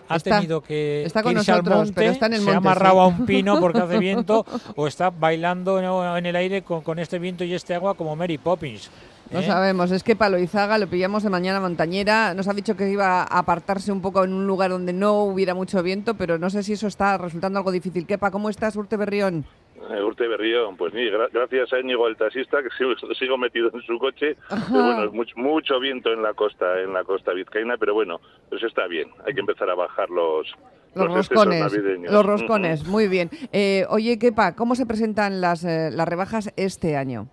ha 0.07 0.17
Está- 0.17 0.35
tenido 0.37 0.61
que, 0.61 1.03
está 1.03 1.21
que 1.21 1.23
con 1.23 1.31
irse 1.37 1.51
al 1.51 1.57
nosotros, 1.63 1.77
monte, 1.87 1.93
pero 1.95 2.11
está 2.11 2.25
en 2.27 2.33
el 2.33 2.39
se 2.41 2.45
monte, 2.45 2.55
ha 2.55 2.57
amarrado 2.59 2.95
sí. 2.95 2.99
a 3.01 3.05
un 3.07 3.25
pino 3.25 3.59
porque 3.59 3.79
hace 3.79 3.97
viento, 3.97 4.45
o 4.75 4.85
está 4.87 5.09
bailando 5.09 5.79
en 6.15 6.25
el 6.27 6.35
aire 6.35 6.61
con, 6.61 6.81
con 6.81 6.99
este 6.99 7.17
viento 7.17 7.43
y 7.43 7.55
este 7.55 7.73
agua 7.73 7.95
como 7.95 8.15
Mary 8.15 8.37
Poppins. 8.37 8.91
No 9.31 9.39
¿eh? 9.39 9.43
sabemos, 9.43 9.91
es 9.91 10.03
que 10.03 10.15
Paloizaga 10.15 10.77
lo 10.77 10.87
pillamos 10.87 11.23
de 11.23 11.29
mañana 11.29 11.59
montañera, 11.59 12.33
nos 12.33 12.47
ha 12.47 12.53
dicho 12.53 12.75
que 12.77 12.89
iba 12.89 13.21
a 13.23 13.39
apartarse 13.39 13.91
un 13.91 14.01
poco 14.01 14.23
en 14.23 14.33
un 14.33 14.47
lugar 14.47 14.69
donde 14.71 14.93
no 14.93 15.23
hubiera 15.23 15.53
mucho 15.53 15.81
viento, 15.83 16.13
pero 16.15 16.37
no 16.37 16.49
sé 16.49 16.63
si 16.63 16.73
eso 16.73 16.87
está 16.87 17.17
resultando 17.17 17.59
algo 17.59 17.71
difícil. 17.71 18.05
Kepa, 18.05 18.31
¿cómo 18.31 18.49
estás, 18.49 18.75
Urte 18.75 18.97
Berrión? 18.97 19.45
Eh, 19.89 20.01
Urte 20.03 20.27
Berrión, 20.27 20.75
pues 20.75 20.93
ni 20.93 21.01
gra- 21.01 21.29
gracias 21.31 21.71
a 21.73 21.79
Íñigo 21.79 22.07
el 22.07 22.17
taxista, 22.17 22.57
que 22.63 22.69
sigo, 22.77 22.91
sigo 23.17 23.37
metido 23.37 23.69
en 23.73 23.81
su 23.81 23.97
coche. 23.99 24.35
Pero 24.49 24.83
bueno, 24.83 25.03
es 25.05 25.11
mucho, 25.13 25.33
mucho 25.37 25.79
viento 25.79 26.11
en 26.11 26.21
la 26.23 26.33
costa, 26.33 26.79
en 26.81 26.93
la 26.93 27.03
costa 27.03 27.31
vizcaína, 27.33 27.77
pero 27.77 27.93
bueno, 27.93 28.19
eso 28.51 28.65
está 28.67 28.87
bien. 28.87 29.09
Hay 29.25 29.33
que 29.33 29.39
empezar 29.41 29.69
a 29.69 29.75
bajar 29.75 30.09
los, 30.09 30.47
Los 30.95 31.07
roscones, 31.13 31.71
los 32.09 32.25
roscones, 32.25 32.85
muy 32.87 33.07
bien. 33.07 33.29
Eh, 33.51 33.85
oye, 33.89 34.17
Kepa, 34.19 34.55
¿cómo 34.55 34.75
se 34.75 34.85
presentan 34.85 35.41
las, 35.41 35.63
eh, 35.63 35.89
las 35.91 36.07
rebajas 36.07 36.51
este 36.57 36.97
año? 36.97 37.27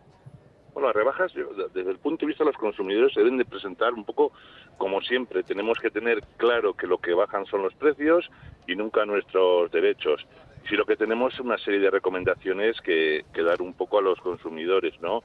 Bueno, 0.75 0.89
las 0.89 0.97
rebajas, 0.97 1.33
desde 1.73 1.91
el 1.91 1.99
punto 1.99 2.27
de 2.27 2.31
vista 2.31 2.43
de 2.43 2.51
los 2.51 2.59
consumidores, 2.59 3.15
se 3.15 3.21
deben 3.21 3.39
de 3.39 3.45
presentar 3.45 3.95
un 3.95 4.05
poco 4.05 4.33
como 4.77 5.01
siempre. 5.01 5.45
Tenemos 5.45 5.79
que 5.79 5.89
tener 5.89 6.21
claro 6.37 6.75
que 6.75 6.89
lo 6.89 6.99
que 6.99 7.15
bajan 7.15 7.47
son 7.47 7.63
los 7.63 7.73
precios 7.75 8.29
y 8.67 8.75
nunca 8.75 9.07
nuestros 9.07 9.71
derechos. 9.71 10.27
Si 10.69 10.75
lo 10.75 10.85
que 10.85 10.97
tenemos 10.97 11.33
es 11.35 11.41
una 11.41 11.59
serie 11.59 11.79
de 11.79 11.91
recomendaciones 11.91 12.81
que, 12.81 13.25
que 13.33 13.43
dar 13.43 13.63
un 13.63 13.75
poco 13.75 13.99
a 13.99 14.03
los 14.03 14.19
consumidores, 14.21 15.01
¿no? 15.01 15.23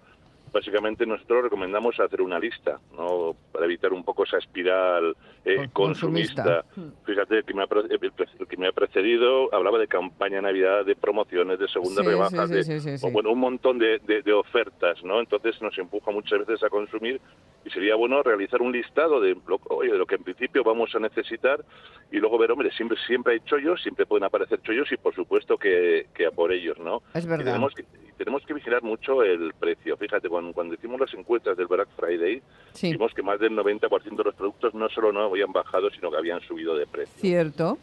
Básicamente 0.51 1.05
nosotros 1.05 1.43
recomendamos 1.43 1.99
hacer 1.99 2.21
una 2.21 2.39
lista, 2.39 2.79
¿no? 2.95 3.35
Para 3.51 3.65
evitar 3.65 3.93
un 3.93 4.03
poco 4.03 4.23
esa 4.23 4.37
espiral 4.37 5.15
eh, 5.45 5.55
Con- 5.55 5.67
consumista. 5.69 6.63
consumista. 6.73 7.03
Fíjate, 7.05 7.37
el 7.39 7.43
que, 7.45 7.53
me 7.53 7.63
ha, 7.63 7.67
el 8.39 8.47
que 8.47 8.57
me 8.57 8.67
ha 8.67 8.71
precedido 8.71 9.53
hablaba 9.53 9.77
de 9.79 9.87
campaña 9.87 10.41
Navidad, 10.41 10.85
de 10.85 10.95
promociones, 10.95 11.59
de 11.59 11.67
segunda 11.67 12.01
Sí, 12.01 12.07
rebajas, 12.07 12.49
sí, 12.49 12.55
de, 12.73 12.79
sí, 12.97 13.05
o 13.07 13.11
bueno, 13.11 13.31
un 13.31 13.39
montón 13.39 13.77
de, 13.79 13.99
de- 13.99 14.21
de 14.21 14.33
ofertas, 14.33 15.03
¿no? 15.03 15.19
Entonces 15.19 15.61
nos 15.61 15.77
empuja 15.77 16.11
muchas 16.11 16.39
veces 16.39 16.63
a 16.63 16.69
consumir 16.69 17.19
y 17.69 17.73
sería 17.73 17.95
bueno 17.95 18.21
realizar 18.23 18.61
un 18.61 18.71
listado 18.71 19.21
de 19.21 19.37
lo, 19.47 19.59
oye, 19.69 19.91
de 19.91 19.97
lo 19.97 20.05
que 20.05 20.15
en 20.15 20.23
principio 20.23 20.63
vamos 20.63 20.93
a 20.95 20.99
necesitar 20.99 21.63
y 22.11 22.17
luego 22.17 22.37
ver, 22.37 22.51
hombre, 22.51 22.71
siempre 22.71 22.97
siempre 23.05 23.33
hay 23.33 23.39
chollos, 23.41 23.81
siempre 23.81 24.05
pueden 24.05 24.23
aparecer 24.23 24.61
chollos 24.61 24.91
y 24.91 24.97
por 24.97 25.13
supuesto 25.15 25.57
que, 25.57 26.07
que 26.13 26.25
a 26.25 26.31
por 26.31 26.51
ellos, 26.51 26.77
¿no? 26.79 27.01
Es 27.13 27.25
Y 27.25 27.27
verdad. 27.27 27.45
tenemos 27.45 27.73
que, 27.75 27.81
y 27.83 28.11
tenemos 28.17 28.45
que 28.45 28.53
vigilar 28.53 28.81
mucho 28.83 29.23
el 29.23 29.53
precio. 29.53 29.95
Fíjate, 29.97 30.27
cuando, 30.27 30.51
cuando 30.53 30.73
hicimos 30.73 30.99
las 30.99 31.13
encuestas 31.13 31.55
del 31.55 31.67
Black 31.67 31.87
Friday, 31.95 32.41
Sí. 32.73 32.91
vimos 32.91 33.13
que 33.13 33.21
más 33.21 33.39
del 33.39 33.51
90% 33.55 34.15
de 34.15 34.23
los 34.23 34.35
productos 34.35 34.73
no 34.73 34.89
solo 34.89 35.11
no 35.11 35.23
habían 35.25 35.51
bajado, 35.51 35.89
sino 35.91 36.09
que 36.11 36.17
habían 36.17 36.41
subido 36.41 36.75
de 36.75 36.87
precio. 36.87 37.15
Cierto. 37.19 37.77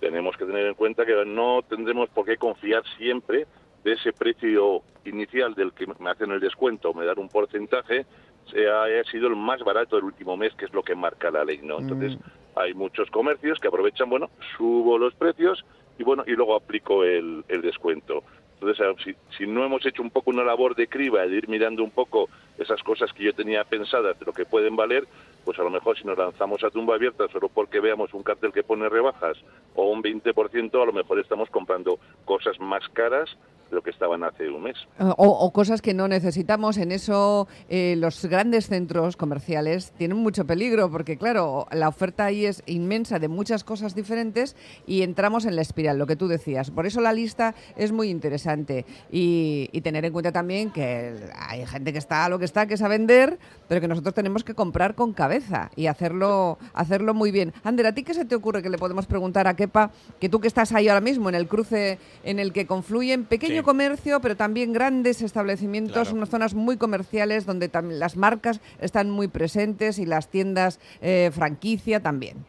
Tenemos 0.00 0.36
que 0.36 0.44
tener 0.44 0.66
en 0.66 0.74
cuenta 0.74 1.06
que 1.06 1.24
no 1.24 1.62
tendremos 1.68 2.08
por 2.10 2.26
qué 2.26 2.36
confiar 2.36 2.82
siempre 2.98 3.46
de 3.84 3.92
ese 3.92 4.12
precio 4.12 4.82
inicial 5.04 5.54
del 5.54 5.72
que 5.72 5.86
me 5.98 6.10
hacen 6.10 6.30
el 6.30 6.40
descuento 6.40 6.90
o 6.90 6.94
me 6.94 7.04
dan 7.04 7.18
un 7.18 7.28
porcentaje, 7.28 8.04
sea, 8.50 8.84
haya 8.84 9.04
sido 9.04 9.28
el 9.28 9.36
más 9.36 9.60
barato 9.60 9.96
del 9.96 10.04
último 10.04 10.36
mes, 10.36 10.54
que 10.54 10.64
es 10.64 10.72
lo 10.72 10.82
que 10.82 10.94
marca 10.94 11.30
la 11.30 11.44
ley, 11.44 11.60
¿no? 11.62 11.78
Entonces, 11.78 12.18
hay 12.54 12.74
muchos 12.74 13.10
comercios 13.10 13.58
que 13.58 13.68
aprovechan, 13.68 14.10
bueno, 14.10 14.30
subo 14.56 14.98
los 14.98 15.14
precios 15.14 15.64
y 15.98 16.04
bueno, 16.04 16.24
y 16.26 16.32
luego 16.32 16.54
aplico 16.54 17.04
el, 17.04 17.44
el 17.48 17.62
descuento. 17.62 18.22
Entonces, 18.54 18.86
ah, 18.86 18.94
si, 19.02 19.16
si 19.36 19.46
no 19.46 19.64
hemos 19.64 19.84
hecho 19.84 20.02
un 20.02 20.10
poco 20.10 20.30
una 20.30 20.44
labor 20.44 20.76
de 20.76 20.86
criba, 20.86 21.26
de 21.26 21.36
ir 21.36 21.48
mirando 21.48 21.82
un 21.82 21.90
poco 21.90 22.28
esas 22.58 22.80
cosas 22.82 23.12
que 23.12 23.24
yo 23.24 23.34
tenía 23.34 23.64
pensadas 23.64 24.18
de 24.18 24.24
lo 24.24 24.32
que 24.32 24.44
pueden 24.44 24.76
valer, 24.76 25.04
pues 25.44 25.58
a 25.58 25.64
lo 25.64 25.70
mejor 25.70 25.98
si 25.98 26.04
nos 26.04 26.16
lanzamos 26.16 26.62
a 26.62 26.70
tumba 26.70 26.94
abierta 26.94 27.26
solo 27.32 27.48
porque 27.48 27.80
veamos 27.80 28.14
un 28.14 28.22
cartel 28.22 28.52
que 28.52 28.62
pone 28.62 28.88
rebajas 28.88 29.36
o 29.74 29.86
un 29.90 30.00
20%, 30.00 30.80
a 30.80 30.86
lo 30.86 30.92
mejor 30.92 31.18
estamos 31.18 31.50
comprando 31.50 31.98
cosas 32.24 32.60
más 32.60 32.88
caras 32.90 33.36
lo 33.72 33.82
que 33.82 33.90
estaban 33.90 34.22
hace 34.22 34.48
un 34.48 34.62
mes. 34.62 34.76
O, 34.98 35.26
o 35.26 35.52
cosas 35.52 35.82
que 35.82 35.94
no 35.94 36.06
necesitamos. 36.06 36.76
En 36.76 36.92
eso 36.92 37.48
eh, 37.68 37.94
los 37.96 38.24
grandes 38.26 38.68
centros 38.68 39.16
comerciales 39.16 39.92
tienen 39.96 40.18
mucho 40.18 40.46
peligro 40.46 40.90
porque, 40.90 41.16
claro, 41.16 41.66
la 41.72 41.88
oferta 41.88 42.26
ahí 42.26 42.44
es 42.46 42.62
inmensa 42.66 43.18
de 43.18 43.28
muchas 43.28 43.64
cosas 43.64 43.94
diferentes 43.94 44.56
y 44.86 45.02
entramos 45.02 45.46
en 45.46 45.56
la 45.56 45.62
espiral, 45.62 45.98
lo 45.98 46.06
que 46.06 46.16
tú 46.16 46.28
decías. 46.28 46.70
Por 46.70 46.86
eso 46.86 47.00
la 47.00 47.12
lista 47.12 47.54
es 47.76 47.92
muy 47.92 48.10
interesante 48.10 48.84
y, 49.10 49.70
y 49.72 49.80
tener 49.80 50.04
en 50.04 50.12
cuenta 50.12 50.32
también 50.32 50.70
que 50.70 51.14
hay 51.34 51.66
gente 51.66 51.92
que 51.92 51.98
está 51.98 52.26
a 52.26 52.28
lo 52.28 52.38
que 52.38 52.44
está, 52.44 52.66
que 52.66 52.74
es 52.74 52.82
a 52.82 52.88
vender, 52.88 53.38
pero 53.68 53.80
que 53.80 53.88
nosotros 53.88 54.14
tenemos 54.14 54.44
que 54.44 54.54
comprar 54.54 54.94
con 54.94 55.14
cabeza 55.14 55.70
y 55.76 55.86
hacerlo, 55.86 56.58
hacerlo 56.74 57.14
muy 57.14 57.30
bien. 57.30 57.54
Ander, 57.64 57.86
¿a 57.86 57.94
ti 57.94 58.02
qué 58.02 58.12
se 58.12 58.26
te 58.26 58.34
ocurre 58.34 58.62
que 58.62 58.70
le 58.70 58.78
podemos 58.78 59.06
preguntar 59.06 59.48
a 59.48 59.56
Kepa, 59.56 59.90
que 60.20 60.28
tú 60.28 60.40
que 60.40 60.48
estás 60.48 60.72
ahí 60.72 60.88
ahora 60.88 61.00
mismo 61.00 61.30
en 61.30 61.34
el 61.34 61.48
cruce 61.48 61.98
en 62.22 62.38
el 62.38 62.52
que 62.52 62.66
confluyen 62.66 63.24
pequeño 63.24 63.61
Sí. 63.61 63.61
Comercio, 63.62 64.20
pero 64.20 64.36
también 64.36 64.72
grandes 64.72 65.22
establecimientos, 65.22 65.94
Claro. 66.08 66.16
unas 66.16 66.28
zonas 66.28 66.54
muy 66.54 66.76
comerciales 66.76 67.46
donde 67.46 67.70
tam- 67.70 67.90
las 67.92 68.16
marcas 68.16 68.60
están 68.80 69.10
muy 69.10 69.28
presentes 69.28 69.98
y 69.98 70.06
las 70.06 70.28
tiendas 70.28 70.80
eh, 71.00 71.30
franquicia 71.34 72.00
también. 72.00 72.44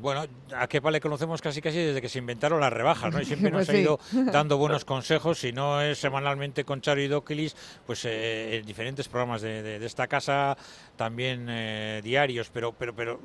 Bueno, 0.00 0.24
a 0.56 0.66
Kepa 0.66 0.90
le 0.90 0.98
conocemos 0.98 1.42
casi 1.42 1.60
casi 1.60 1.76
desde 1.76 2.00
que 2.00 2.08
se 2.08 2.18
inventaron 2.18 2.58
las 2.60 2.72
rebajas, 2.72 3.12
¿no? 3.12 3.20
Y 3.20 3.26
siempre 3.26 3.50
Pues 3.52 3.66
nos 3.66 3.68
ha 3.68 3.72
sí. 3.72 3.80
ido 3.80 4.00
dando 4.32 4.56
buenos 4.56 4.86
consejos, 4.86 5.38
si 5.40 5.52
no 5.52 5.82
es 5.82 5.98
semanalmente 5.98 6.64
con 6.64 6.80
Charo 6.80 7.02
y 7.02 7.08
Doquilis, 7.08 7.54
pues 7.86 8.06
eh, 8.06 8.56
en 8.56 8.64
diferentes 8.66 9.08
programas 9.08 9.42
de, 9.42 9.62
de- 9.62 9.78
de 9.78 9.86
esta 9.86 10.06
casa, 10.06 10.56
también 10.96 11.46
eh, 11.50 12.00
diarios, 12.02 12.48
pero, 12.50 12.72
pero, 12.72 12.94
pero 12.94 13.20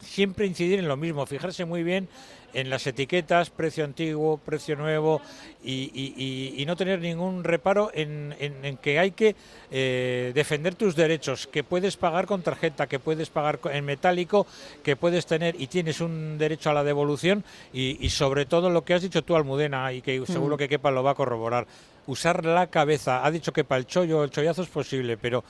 siempre 0.00 0.46
incidir 0.46 0.78
en 0.78 0.88
lo 0.88 0.96
mismo, 0.96 1.26
fijarse 1.26 1.64
muy 1.64 1.82
bien 1.82 2.08
en 2.54 2.70
las 2.70 2.86
etiquetas, 2.86 3.50
precio 3.50 3.84
antiguo, 3.84 4.38
precio 4.38 4.76
nuevo, 4.76 5.20
y, 5.62 5.90
y- 5.92 6.14
y- 6.16 6.62
y 6.62 6.64
no 6.64 6.74
tener 6.74 7.00
ningún 7.00 7.44
reparo 7.44 7.90
en, 7.92 8.34
en- 8.38 8.64
en 8.64 8.76
que 8.78 8.98
hay 8.98 9.10
que 9.10 9.36
eh, 9.70 10.32
defender 10.34 10.74
tus 10.74 10.96
derechos, 10.96 11.46
que 11.48 11.64
puedes 11.64 11.98
pagar 11.98 12.24
con 12.24 12.40
tarjeta, 12.42 12.86
que 12.86 12.98
puedes 12.98 13.28
pagar 13.28 13.58
en 13.72 13.84
metálico, 13.84 14.46
que 14.82 14.96
puedes 14.96 15.26
tener 15.26 15.60
y 15.60 15.66
tienes 15.66 16.00
un 16.00 16.38
derecho 16.38 16.70
a 16.70 16.74
la 16.74 16.84
devolución, 16.84 17.44
y, 17.74 18.08
sobre 18.08 18.46
todo 18.46 18.70
lo 18.70 18.84
que 18.84 18.94
has 18.94 19.02
dicho 19.02 19.22
tú, 19.22 19.36
Almudena, 19.36 19.92
y 19.92 20.00
que 20.00 20.24
seguro 20.24 20.56
que 20.56 20.68
Kepa 20.68 20.90
lo 20.90 21.02
va 21.02 21.10
a 21.10 21.14
corroborar, 21.14 21.66
usar 22.06 22.44
la 22.46 22.68
cabeza. 22.68 23.26
Ha 23.26 23.30
dicho 23.30 23.52
que 23.52 23.64
para 23.64 23.80
el 23.80 23.86
chollo, 23.86 24.24
el 24.24 24.30
chollazo 24.30 24.62
es 24.62 24.68
posible, 24.68 25.18
pero 25.18 25.44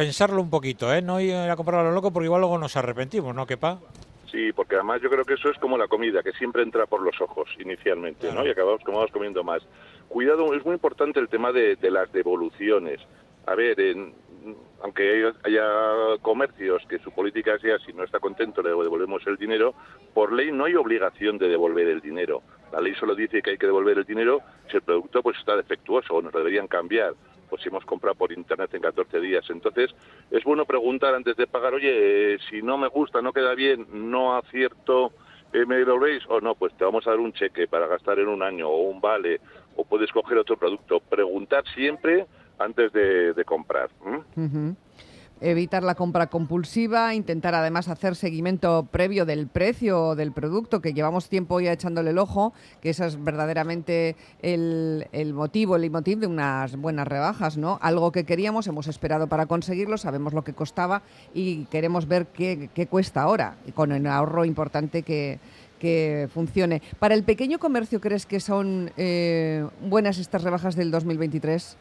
pensarlo 0.00 0.40
un 0.40 0.48
poquito, 0.48 0.92
¿eh? 0.94 1.02
No 1.02 1.20
ir 1.20 1.34
a 1.34 1.54
comprarlo 1.56 1.82
a 1.82 1.90
lo 1.90 1.92
loco 1.94 2.10
porque 2.10 2.24
igual 2.24 2.40
luego 2.40 2.56
nos 2.56 2.74
arrepentimos, 2.74 3.34
¿no, 3.34 3.44
Kepa? 3.46 3.78
Sí, 4.30 4.50
porque 4.50 4.76
además 4.76 5.02
yo 5.02 5.10
creo 5.10 5.26
que 5.26 5.34
eso 5.34 5.50
es 5.50 5.58
como 5.58 5.76
la 5.76 5.88
comida, 5.88 6.22
que 6.22 6.32
siempre 6.32 6.62
entra 6.62 6.86
por 6.86 7.02
los 7.02 7.20
ojos 7.20 7.50
inicialmente, 7.58 8.28
Claro. 8.28 8.40
¿no? 8.40 8.46
Y 8.46 8.50
acabamos, 8.50 8.80
acabamos 8.80 9.10
comiendo 9.10 9.44
más. 9.44 9.60
Cuidado, 10.08 10.54
es 10.54 10.64
muy 10.64 10.72
importante 10.74 11.20
el 11.20 11.28
tema 11.28 11.52
de, 11.52 11.76
de 11.76 11.90
las 11.90 12.10
devoluciones. 12.12 12.98
A 13.46 13.54
ver, 13.54 13.78
en- 13.78 14.14
aunque 14.82 15.02
haya, 15.26 15.34
haya 15.44 16.18
comercios 16.22 16.82
que 16.88 16.98
su 17.00 17.10
política 17.10 17.58
sea 17.58 17.78
si 17.80 17.92
no 17.92 18.02
está 18.02 18.18
contento 18.20 18.62
le 18.62 18.70
devolvemos 18.70 19.20
el 19.26 19.36
dinero, 19.36 19.74
por 20.14 20.32
ley 20.32 20.50
no 20.50 20.64
hay 20.64 20.76
obligación 20.76 21.36
de 21.36 21.48
devolver 21.48 21.88
el 21.88 22.00
dinero. 22.00 22.40
La 22.72 22.80
ley 22.80 22.94
solo 22.94 23.14
dice 23.14 23.42
que 23.42 23.50
hay 23.50 23.58
que 23.58 23.66
devolver 23.66 23.98
el 23.98 24.04
dinero 24.04 24.40
si 24.70 24.78
el 24.78 24.82
producto 24.82 25.22
pues 25.22 25.36
está 25.38 25.56
defectuoso 25.56 26.14
o 26.14 26.22
nos 26.22 26.32
lo 26.32 26.38
deberían 26.38 26.68
cambiar. 26.68 27.12
Pues 27.50 27.62
si 27.62 27.68
hemos 27.68 27.84
comprado 27.84 28.14
por 28.14 28.32
internet 28.32 28.72
en 28.72 28.80
14 28.80 29.20
días. 29.20 29.44
Entonces, 29.50 29.90
es 30.30 30.44
bueno 30.44 30.64
preguntar 30.64 31.14
antes 31.14 31.36
de 31.36 31.48
pagar, 31.48 31.74
oye, 31.74 32.34
eh, 32.34 32.38
si 32.48 32.62
no 32.62 32.78
me 32.78 32.86
gusta, 32.86 33.20
no 33.20 33.32
queda 33.32 33.54
bien, 33.54 33.86
no 33.90 34.36
acierto, 34.36 35.12
eh, 35.52 35.66
¿me 35.66 35.76
devolvéis? 35.76 36.22
O 36.28 36.40
no, 36.40 36.54
pues 36.54 36.72
te 36.74 36.84
vamos 36.84 37.06
a 37.06 37.10
dar 37.10 37.18
un 37.18 37.32
cheque 37.32 37.66
para 37.66 37.88
gastar 37.88 38.20
en 38.20 38.28
un 38.28 38.42
año 38.42 38.68
o 38.68 38.88
un 38.88 39.00
vale, 39.00 39.40
o 39.74 39.84
puedes 39.84 40.12
coger 40.12 40.38
otro 40.38 40.56
producto. 40.56 41.00
Preguntar 41.00 41.64
siempre 41.74 42.26
antes 42.58 42.92
de, 42.92 43.42
comprar. 43.44 43.90
Ujú. 44.00 44.76
Evitar 45.40 45.82
la 45.82 45.94
compra 45.94 46.28
compulsiva, 46.28 47.14
intentar 47.14 47.54
además 47.54 47.88
hacer 47.88 48.16
seguimiento 48.16 48.86
previo 48.90 49.24
del 49.24 49.46
precio 49.46 50.14
del 50.14 50.32
producto, 50.32 50.80
que 50.80 50.92
llevamos 50.92 51.28
tiempo 51.28 51.60
ya 51.60 51.72
echándole 51.72 52.10
el 52.10 52.18
ojo, 52.18 52.52
que 52.80 52.90
eso 52.90 53.04
es 53.04 53.22
verdaderamente 53.22 54.16
el, 54.42 55.08
el 55.12 55.32
motivo, 55.32 55.76
el 55.76 55.90
motiv 55.90 56.18
de 56.18 56.26
unas 56.26 56.76
buenas 56.76 57.08
rebajas, 57.08 57.56
¿no? 57.56 57.78
Algo 57.82 58.12
que 58.12 58.24
queríamos, 58.24 58.66
hemos 58.66 58.86
esperado 58.86 59.28
para 59.28 59.46
conseguirlo, 59.46 59.98
sabemos 59.98 60.32
lo 60.32 60.44
que 60.44 60.52
costaba 60.52 61.02
y 61.34 61.64
queremos 61.66 62.06
ver 62.06 62.26
qué, 62.26 62.68
cuesta 62.90 63.22
ahora, 63.22 63.56
con 63.74 63.92
el 63.92 64.06
ahorro 64.06 64.44
importante 64.44 65.02
que, 65.02 65.38
que 65.78 66.28
funcione. 66.32 66.82
¿Para 66.98 67.14
el 67.14 67.24
pequeño 67.24 67.58
comercio 67.58 68.00
crees 68.00 68.26
que 68.26 68.40
son 68.40 68.92
eh, 68.96 69.66
buenas 69.82 70.18
estas 70.18 70.42
rebajas 70.42 70.76
del 70.76 70.90
2023? 70.90 71.76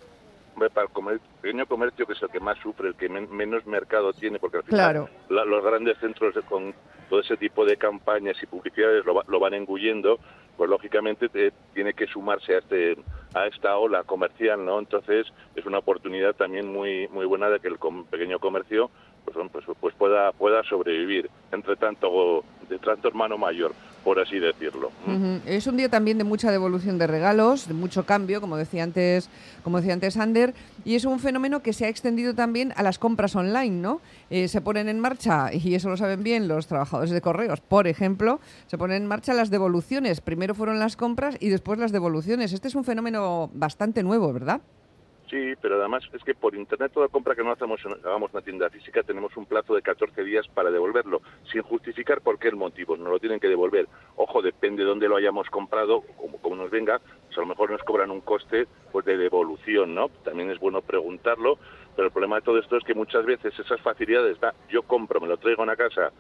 Para 0.68 0.88
el 0.88 0.92
comer- 0.92 1.22
pequeño 1.42 1.66
comercio, 1.66 2.06
que 2.06 2.14
es 2.14 2.22
el 2.22 2.30
que 2.30 2.42
más 2.42 2.58
sufre, 2.60 2.90
el 2.90 2.96
que 2.96 3.08
men- 3.08 3.30
menos 3.32 3.66
mercado 3.66 4.12
tiene, 4.12 4.40
porque 4.40 4.58
al 4.58 4.64
final 4.64 4.80
Claro. 4.80 5.10
la- 5.30 5.46
los 5.46 5.64
grandes 5.64 5.98
centros 6.00 6.36
de- 6.36 6.42
con 6.42 6.74
todo 7.10 7.22
ese 7.22 7.38
tipo 7.38 7.64
de 7.66 7.78
campañas 7.78 8.36
y 8.44 8.46
publicidades 8.46 9.06
lo, 9.06 9.24
lo 9.26 9.40
van 9.40 9.54
engullendo, 9.54 10.20
pues 10.58 10.70
lógicamente 10.70 11.30
te- 11.30 11.54
tiene 11.74 11.94
que 11.94 12.06
sumarse 12.08 12.56
a 12.56 12.58
este 12.60 12.98
a 13.34 13.46
esta 13.46 13.78
ola 13.78 14.04
comercial, 14.04 14.66
¿no? 14.66 14.80
Entonces 14.80 15.28
es 15.56 15.66
una 15.66 15.78
oportunidad 15.78 16.34
también 16.36 16.68
muy 16.68 17.08
muy 17.08 17.26
buena 17.26 17.50
de 17.50 17.60
que 17.60 17.68
el 17.70 17.78
com- 17.80 18.06
pequeño 18.06 18.40
comercio 18.40 18.90
pues, 19.24 19.38
pues, 19.52 19.66
pues 19.80 19.96
pueda 19.96 20.32
pueda 20.34 20.64
sobrevivir 20.64 21.30
entre 21.52 21.76
tanto 21.76 22.44
de 22.70 22.78
tanto 22.80 23.08
hermano 23.08 23.38
mayor, 23.38 23.74
por 24.04 24.20
así 24.20 24.40
decirlo. 24.40 24.92
Es 25.46 25.68
un 25.68 25.78
día 25.78 25.90
también 25.90 26.18
de 26.18 26.24
mucha 26.24 26.52
devolución 26.52 26.98
de 26.98 27.08
regalos, 27.08 27.68
de 27.68 27.74
mucho 27.74 28.06
cambio, 28.06 28.40
como 28.42 28.58
decía 28.58 28.84
antes, 28.84 29.30
como 29.64 29.78
decía 29.78 29.94
antes 29.94 30.18
Ander, 30.18 30.54
y 30.86 30.96
es 30.96 31.06
un 31.06 31.20
fenómeno 31.20 31.62
que 31.62 31.74
se 31.74 31.86
ha 31.86 31.90
extendido 31.90 32.34
también 32.34 32.74
a 32.76 32.84
las 32.84 33.00
compras 33.00 33.36
online, 33.36 33.82
¿no? 33.82 34.02
Eh, 34.30 34.48
se 34.48 34.62
ponen 34.62 34.88
en 34.88 35.00
marcha, 35.00 35.54
y 35.54 35.76
eso 35.76 35.90
lo 35.90 35.98
saben 35.98 36.24
bien 36.24 36.48
los 36.48 36.68
trabajadores 36.68 37.12
de 37.12 37.22
correos, 37.22 37.60
por 37.60 37.88
ejemplo, 37.88 38.40
se 38.68 38.78
ponen 38.78 39.04
en 39.04 39.08
marcha 39.08 39.34
las 39.34 39.50
devoluciones. 39.50 40.22
Primero 40.22 40.54
fueron 40.56 40.80
las 40.80 40.96
compras 40.96 41.36
y 41.40 41.50
después 41.50 41.80
las 41.80 41.92
devoluciones. 41.92 42.54
Este 42.54 42.68
es 42.68 42.76
un 42.76 42.84
fenómeno 42.84 43.50
bastante 43.54 44.04
nuevo, 44.04 44.32
¿verdad? 44.32 44.62
Sí, 45.30 45.54
pero 45.62 45.76
además 45.80 46.04
es 46.12 46.24
que 46.24 46.34
por 46.34 46.56
internet 46.56 46.92
toda 46.92 47.08
compra 47.08 47.36
que 47.36 47.44
no 47.44 47.52
hacemos 47.52 47.80
en, 47.86 47.94
hagamos 47.94 48.32
en 48.32 48.38
una 48.38 48.44
tienda 48.44 48.70
física 48.70 49.04
tenemos 49.04 49.36
un 49.38 49.46
plazo 49.46 49.76
de 49.76 49.82
14 49.84 50.24
días 50.24 50.48
para 50.48 50.72
devolverlo, 50.72 51.22
sin 51.52 51.62
justificar 51.62 52.22
por 52.22 52.40
qué 52.40 52.48
el 52.48 52.56
motivo, 52.56 52.98
nos 52.98 53.10
lo 53.10 53.20
tienen 53.20 53.40
que 53.40 53.48
devolver. 53.48 53.88
Ojo, 54.16 54.42
depende 54.42 54.84
de 54.84 54.90
dónde 54.90 55.08
lo 55.08 55.18
hayamos 55.18 55.48
comprado, 55.50 56.02
como, 56.18 56.38
como 56.40 56.56
nos 56.56 56.72
venga, 56.72 57.00
pues 57.28 57.38
a 57.38 57.42
lo 57.42 57.48
mejor 57.48 57.70
nos 57.70 57.84
cobran 57.84 58.10
un 58.10 58.22
coste 58.22 58.68
pues 58.92 59.06
de 59.06 59.18
devolución, 59.18 59.94
¿no? 59.94 60.10
También 60.24 60.50
es 60.50 60.60
bueno 60.60 60.82
preguntarlo, 60.82 61.60
pero 61.96 62.08
el 62.08 62.12
problema 62.12 62.38
de 62.38 62.42
todo 62.42 62.58
esto 62.58 62.78
es 62.78 62.84
que 62.84 62.96
muchas 62.96 63.24
veces 63.24 63.54
esas 63.60 63.80
facilidades, 63.82 64.38
va, 64.44 64.56
yo 64.70 64.82
compro, 64.82 65.22
me 65.22 65.28
lo 65.28 65.38
traigo 65.38 65.62
a 65.62 65.66
una 65.66 65.76
casa, 65.76 66.12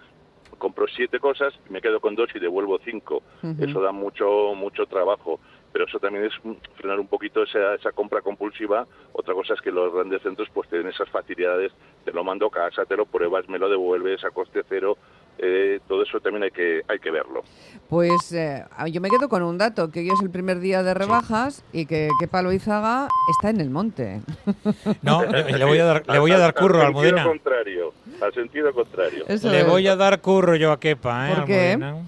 compro 0.59 0.85
siete 0.87 1.19
cosas 1.19 1.53
me 1.69 1.81
quedo 1.81 1.99
con 1.99 2.15
dos 2.15 2.29
y 2.35 2.39
devuelvo 2.39 2.79
cinco. 2.83 3.23
Eso 3.59 3.81
da 3.81 3.91
mucho 3.91 4.53
mucho 4.55 4.85
trabajo. 4.85 5.39
Pero 5.71 5.85
eso 5.85 5.99
también 5.99 6.25
es 6.25 6.33
frenar 6.75 6.99
un 6.99 7.07
poquito 7.07 7.43
esa, 7.43 7.75
esa 7.75 7.91
compra 7.91 8.21
compulsiva. 8.21 8.85
Otra 9.13 9.33
cosa 9.33 9.53
es 9.53 9.61
que 9.61 9.71
los 9.71 9.93
grandes 9.93 10.21
centros 10.21 10.47
pues 10.53 10.69
tienen 10.69 10.87
esas 10.89 11.09
facilidades, 11.09 11.71
te 12.05 12.11
lo 12.11 12.23
mando 12.23 12.47
a 12.47 12.51
casa, 12.51 12.85
te 12.85 12.95
lo 12.97 13.05
pruebas, 13.05 13.47
me 13.49 13.59
lo 13.59 13.69
devuelves 13.69 14.23
a 14.23 14.31
coste 14.31 14.61
cero, 14.67 14.97
eh, 15.37 15.79
todo 15.87 16.03
eso 16.03 16.19
también 16.19 16.43
hay 16.43 16.51
que, 16.51 16.81
hay 16.87 16.99
que 16.99 17.11
verlo. 17.11 17.43
Pues 17.87 18.31
eh, 18.33 18.65
yo 18.91 18.99
me 18.99 19.09
quedo 19.09 19.29
con 19.29 19.41
un 19.43 19.57
dato, 19.57 19.89
que 19.89 20.01
hoy 20.01 20.09
es 20.09 20.21
el 20.21 20.29
primer 20.29 20.59
día 20.59 20.83
de 20.83 20.93
rebajas 20.93 21.63
y 21.71 21.85
que, 21.85 22.09
que 22.19 22.27
Palo 22.27 22.51
Izaga 22.51 23.07
está 23.37 23.49
en 23.49 23.61
el 23.61 23.69
monte. 23.69 24.21
No, 25.01 25.23
le 25.25 25.43
le 25.57 25.65
voy 25.65 25.79
a 25.79 25.85
dar, 25.85 26.03
le 26.07 26.19
voy 26.19 26.31
a 26.31 26.37
dar 26.39 26.53
curro 26.53 26.79
a 26.79 26.81
al 26.81 26.87
Almudena. 26.87 27.23
contrario, 27.23 27.93
al 28.21 28.33
sentido 28.33 28.73
contrario. 28.73 29.23
Eso 29.27 29.49
Le 29.49 29.61
es. 29.61 29.67
voy 29.67 29.87
a 29.87 29.95
dar 29.95 30.19
curro 30.21 30.55
yo 30.55 30.71
a 30.71 30.79
Kepa, 30.79 31.29
¿eh? 31.31 31.35
¿Por 31.35 31.45
qué? 31.45 31.71
Almudena. 31.73 32.05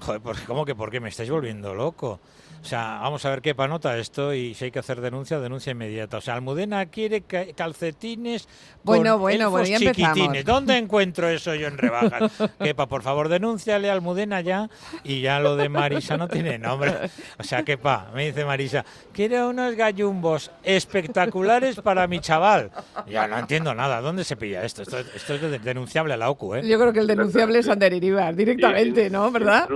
Joder, 0.00 0.20
pues, 0.20 0.40
¿cómo 0.40 0.64
que 0.64 0.74
por 0.74 0.90
qué? 0.90 0.98
Me 0.98 1.08
estáis 1.08 1.30
volviendo 1.30 1.74
loco. 1.74 2.18
O 2.62 2.64
sea, 2.64 3.00
vamos 3.02 3.24
a 3.24 3.30
ver 3.30 3.42
Kepa 3.42 3.66
nota 3.66 3.98
esto 3.98 4.32
y 4.32 4.54
si 4.54 4.66
hay 4.66 4.70
que 4.70 4.78
hacer 4.78 5.00
denuncia, 5.00 5.40
denuncia 5.40 5.72
inmediata. 5.72 6.18
O 6.18 6.20
sea, 6.20 6.34
Almudena 6.34 6.86
quiere 6.86 7.22
ca- 7.22 7.46
calcetines 7.56 8.48
Bueno, 8.84 9.18
bueno, 9.18 9.50
bueno, 9.50 9.66
ya 9.66 9.76
empezamos. 9.78 10.14
chiquitines. 10.16 10.44
¿Dónde 10.44 10.76
encuentro 10.78 11.28
eso 11.28 11.54
yo 11.56 11.66
en 11.66 11.76
rebajas? 11.76 12.30
Kepa, 12.60 12.86
por 12.86 13.02
favor, 13.02 13.28
denúnciale 13.28 13.90
a 13.90 13.92
Almudena 13.94 14.40
ya 14.42 14.70
y 15.02 15.20
ya 15.22 15.40
lo 15.40 15.56
de 15.56 15.68
Marisa 15.68 16.16
no 16.16 16.28
tiene 16.28 16.56
nombre. 16.58 16.92
O 17.38 17.42
sea, 17.42 17.64
Kepa, 17.64 18.10
me 18.14 18.26
dice 18.26 18.44
Marisa, 18.44 18.84
quiero 19.12 19.48
unos 19.48 19.74
gallumbos 19.74 20.52
espectaculares 20.62 21.80
para 21.80 22.06
mi 22.06 22.20
chaval. 22.20 22.70
Ya 23.08 23.26
no 23.26 23.38
entiendo 23.38 23.74
nada. 23.74 24.00
¿Dónde 24.00 24.22
se 24.22 24.36
pilla 24.36 24.64
esto? 24.64 24.82
Esto, 24.82 24.98
esto 24.98 25.34
es 25.34 25.40
de- 25.42 25.58
denunciable 25.58 26.14
a 26.14 26.16
la 26.16 26.30
OCU, 26.30 26.54
¿eh? 26.56 26.62
Yo 26.68 26.78
creo 26.78 26.92
que 26.92 27.00
el 27.00 27.06
denunciable 27.08 27.58
es 27.58 27.68
Ander 27.68 27.92
Iribar, 27.92 28.36
directamente, 28.36 29.10
¿no? 29.10 29.30
¿Verdad? 29.32 29.68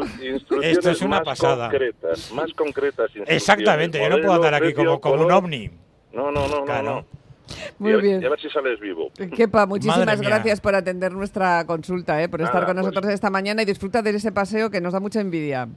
Esto 0.63 0.91
es 0.91 1.01
una 1.03 1.17
más 1.19 1.25
pasada. 1.25 1.69
concretas, 1.69 2.31
más 2.33 2.53
concretas. 2.53 2.76
Exactamente, 3.27 3.99
yo 3.99 4.09
no 4.09 4.17
puedo 4.17 4.33
andar 4.35 4.55
aquí 4.55 4.73
como, 4.73 5.01
como 5.01 5.25
un 5.25 5.33
ovni. 5.33 5.71
No, 6.13 6.31
no, 6.31 6.49
no, 6.49 6.65
Claro. 6.65 6.83
no, 6.83 6.95
no. 7.01 7.07
Muy 7.79 7.93
Y 7.93 7.95
a- 7.95 7.97
bien. 7.99 8.23
Y 8.23 8.25
a 8.25 8.31
ver 8.31 8.41
si 8.41 8.49
sales 8.51 8.81
vivo. 8.81 9.11
Kepa, 9.37 9.67
muchísimas 9.67 10.21
gracias 10.21 10.61
por 10.61 10.75
atender 10.75 11.13
nuestra 11.13 11.65
consulta, 11.67 12.21
¿eh? 12.23 12.29
por 12.29 12.41
Nada, 12.41 12.51
estar 12.51 12.67
con 12.67 12.75
pues- 12.75 12.87
nosotros 12.87 13.13
esta 13.13 13.31
mañana 13.31 13.63
y 13.63 13.65
disfruta 13.65 14.03
de 14.03 14.11
ese 14.11 14.33
paseo 14.33 14.71
que 14.71 14.81
nos 14.81 14.93
da 14.93 15.01
mucha 15.01 15.21
envidia. 15.21 15.69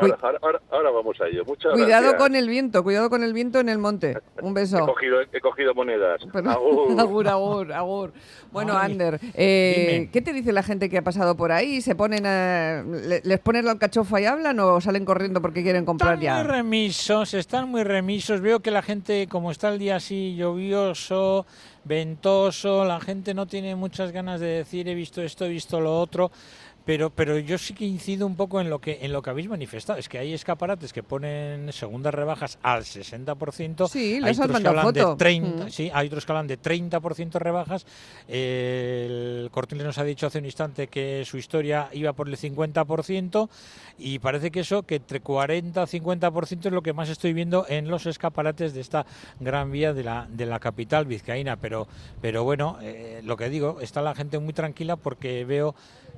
Ahora, 0.00 0.18
ahora- 0.22 0.38
ahora- 0.42 0.60
ahora 0.70 0.90
vamos 0.90 1.20
a 1.20 1.26
ello. 1.26 1.44
Muchas 1.46 1.72
cuidado 1.72 1.88
gracias. 2.02 2.14
con 2.22 2.34
el 2.36 2.48
viento, 2.48 2.82
cuidado 2.82 3.10
con 3.10 3.22
el 3.22 3.32
viento 3.32 3.60
en 3.60 3.68
el 3.68 3.78
monte. 3.78 4.18
Un 4.42 4.50
He 4.50 4.60
beso. 4.60 4.84
cogido, 4.86 5.20
he 5.32 5.40
cogido 5.40 5.74
monedas. 5.74 6.20
Pero- 6.32 6.50
Agur. 6.50 6.86
agur, 7.00 7.28
agur, 7.28 7.72
agur. 7.72 8.12
Bueno, 8.52 8.76
Ay, 8.78 8.92
Ander, 8.92 9.20
eh. 9.34 10.08
¿qué 10.12 10.22
te 10.22 10.32
dice 10.32 10.52
la 10.52 10.62
gente 10.62 10.88
que 10.88 10.98
ha 10.98 11.02
pasado 11.02 11.36
por 11.36 11.52
ahí? 11.52 11.80
¿Se 11.80 11.94
ponen 11.94 12.24
a- 12.26 12.82
le- 12.82 13.20
¿Les 13.24 13.38
ponen 13.40 13.64
la 13.64 13.72
alcachofa 13.72 14.20
y 14.20 14.24
hablan 14.26 14.58
o 14.60 14.80
salen 14.80 15.04
corriendo 15.04 15.40
porque 15.42 15.62
quieren 15.62 15.84
comprar 15.84 16.14
Están 16.14 16.36
muy 16.36 16.44
ya? 16.46 16.52
remisos, 16.56 17.34
están 17.34 17.68
muy 17.70 17.82
remisos. 17.82 18.40
Veo 18.40 18.60
que 18.60 18.70
la 18.70 18.82
gente, 18.82 19.26
como 19.28 19.50
está 19.50 19.68
el 19.70 19.78
día 19.78 19.96
así 19.96 20.36
lluvioso, 20.36 21.46
ventoso, 21.84 22.84
la 22.84 23.00
gente 23.00 23.32
no 23.34 23.46
tiene 23.46 23.74
muchas 23.76 24.12
ganas 24.12 24.40
de 24.40 24.46
decir 24.48 24.88
he 24.88 24.94
visto 24.94 25.22
esto, 25.22 25.44
he 25.44 25.48
visto 25.48 25.80
lo 25.80 25.98
otro. 26.00 26.30
Pero, 26.86 27.10
pero 27.10 27.36
yo 27.38 27.58
sí 27.58 27.74
que 27.74 27.84
incido 27.84 28.26
un 28.26 28.36
poco 28.36 28.60
en 28.60 28.70
lo 28.70 28.78
que 28.80 29.00
en 29.02 29.12
lo 29.12 29.20
que 29.20 29.30
habéis 29.30 29.48
manifestado. 29.48 29.98
Es 29.98 30.08
que 30.08 30.18
hay 30.18 30.32
escaparates 30.32 30.92
que 30.92 31.02
ponen 31.02 31.72
segundas 31.72 32.14
rebajas 32.14 32.58
al 32.62 32.84
60%. 32.84 33.88
Sí, 33.88 34.20
hay 34.22 34.30
otros 34.38 34.60
que 34.60 34.68
hablan 34.68 34.84
foto. 34.86 35.10
de 35.10 35.16
30, 35.16 35.64
Mm. 35.66 35.70
sí, 35.70 35.90
hay 35.92 36.06
otros 36.06 36.24
que 36.24 36.32
hablan 36.32 36.46
de 36.46 36.56
30% 36.58 37.38
rebajas. 37.40 37.84
Eh, 38.28 39.42
el 39.44 39.50
Corte 39.50 39.74
Inglés 39.74 39.86
nos 39.88 39.98
ha 39.98 40.04
dicho 40.04 40.26
hace 40.28 40.38
un 40.38 40.44
instante 40.46 40.86
que 40.86 41.24
su 41.24 41.38
historia 41.38 41.88
iba 41.92 42.12
por 42.12 42.28
el 42.28 42.36
50% 42.36 43.48
y 43.98 44.18
parece 44.20 44.50
que 44.52 44.60
eso, 44.60 44.84
que 44.84 44.96
entre 44.96 45.20
40 45.20 45.82
y 45.82 45.86
50% 46.00 46.66
es 46.68 46.72
lo 46.72 46.82
que 46.82 46.92
más 46.92 47.08
estoy 47.08 47.32
viendo 47.32 47.66
en 47.68 47.88
los 47.88 48.06
escaparates 48.06 48.74
de 48.74 48.80
esta 48.80 49.06
gran 49.40 49.72
vía 49.72 49.92
de 49.92 50.04
la, 50.04 50.28
de 50.30 50.46
la 50.46 50.60
capital 50.60 51.06
vizcaína. 51.06 51.56
Pero, 51.56 51.88
pero 52.20 52.44
bueno, 52.44 52.78
eh, 52.80 53.20
lo 53.24 53.36
que 53.36 53.48
digo, 53.48 53.80
está 53.80 54.02
la 54.02 54.14
gente 54.14 54.38
muy 54.38 54.52
tranquila 54.52 54.96
porque 54.96 55.44
veo 55.44 55.74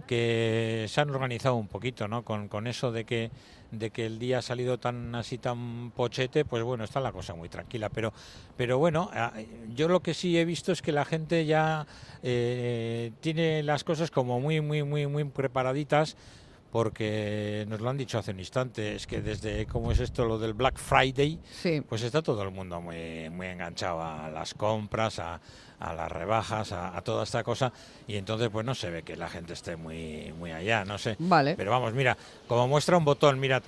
que 0.09 0.87
se 0.89 1.01
han 1.01 1.11
organizado 1.11 1.55
un 1.55 1.69
poquito, 1.69 2.09
¿no? 2.09 2.25
Con, 2.25 2.49
con 2.49 2.67
eso 2.67 2.91
de 2.91 3.05
que 3.05 3.31
de 3.71 3.91
que 3.91 4.07
el 4.07 4.19
día 4.19 4.39
ha 4.39 4.43
salido 4.43 4.79
tan 4.79 5.15
así 5.15 5.39
tan 5.39 5.91
pochete, 5.95 6.45
pues 6.45 6.63
bueno, 6.63 6.85
está 6.85 7.01
la 7.01 7.13
cosa 7.13 7.35
muy 7.35 7.49
tranquila. 7.49 7.89
Pero, 7.91 8.13
pero 8.57 8.79
bueno, 8.79 9.11
ah, 9.13 9.33
yo 9.75 9.89
lo 9.89 10.01
que 10.01 10.15
sí 10.15 10.39
he 10.39 10.45
visto 10.45 10.73
es 10.73 10.83
que 10.83 10.93
la 10.93 11.05
gente 11.05 11.45
ya 11.45 11.87
eh, 12.23 13.13
tiene 13.21 13.63
las 13.63 13.85
cosas 13.85 14.11
como 14.11 14.41
muy, 14.41 14.61
muy, 14.61 14.83
muy, 14.83 15.07
muy 15.07 15.25
preparaditas. 15.25 16.17
Porque 16.73 17.65
nos 17.69 17.81
lo 17.81 17.89
han 17.89 17.97
dicho 17.97 18.19
hace 18.19 18.31
un 18.33 18.41
instante, 18.41 18.95
es 18.95 19.07
que 19.07 19.23
desde 19.23 19.65
cómo 19.67 19.91
es 19.91 20.01
esto, 20.01 20.25
lo 20.27 20.39
del 20.39 20.53
Black 20.53 20.77
Friday, 20.79 21.39
Sí. 21.51 21.81
pues 21.81 22.03
está 22.03 22.21
todo 22.21 22.43
el 22.43 22.51
mundo 22.51 22.81
muy, 22.81 23.31
muy 23.31 23.47
enganchado 23.47 24.03
a 24.03 24.29
las 24.29 24.53
compras, 24.53 25.19
a, 25.19 25.41
a 25.81 25.95
las 25.95 26.13
rebajas, 26.13 26.73
a, 26.73 26.95
a 26.97 27.01
toda 27.03 27.25
esta 27.25 27.43
cosa, 27.43 27.73
y 28.07 28.17
entonces 28.17 28.51
pues 28.51 28.67
no 28.67 28.75
se 28.75 28.91
ve 28.91 29.03
que 29.03 29.17
la 29.17 29.29
gente 29.31 29.55
esté 29.55 29.77
muy, 29.77 30.33
muy 30.39 30.53
allá, 30.53 30.85
no 30.85 30.99
sé. 30.99 31.17
Vale. 31.19 31.55
Pero 31.57 31.71
vamos, 31.71 31.95
mira, 31.95 32.17
como 32.47 32.69
muestra 32.69 32.99
un 32.99 33.05
botón, 33.07 33.41
mirad. 33.41 33.63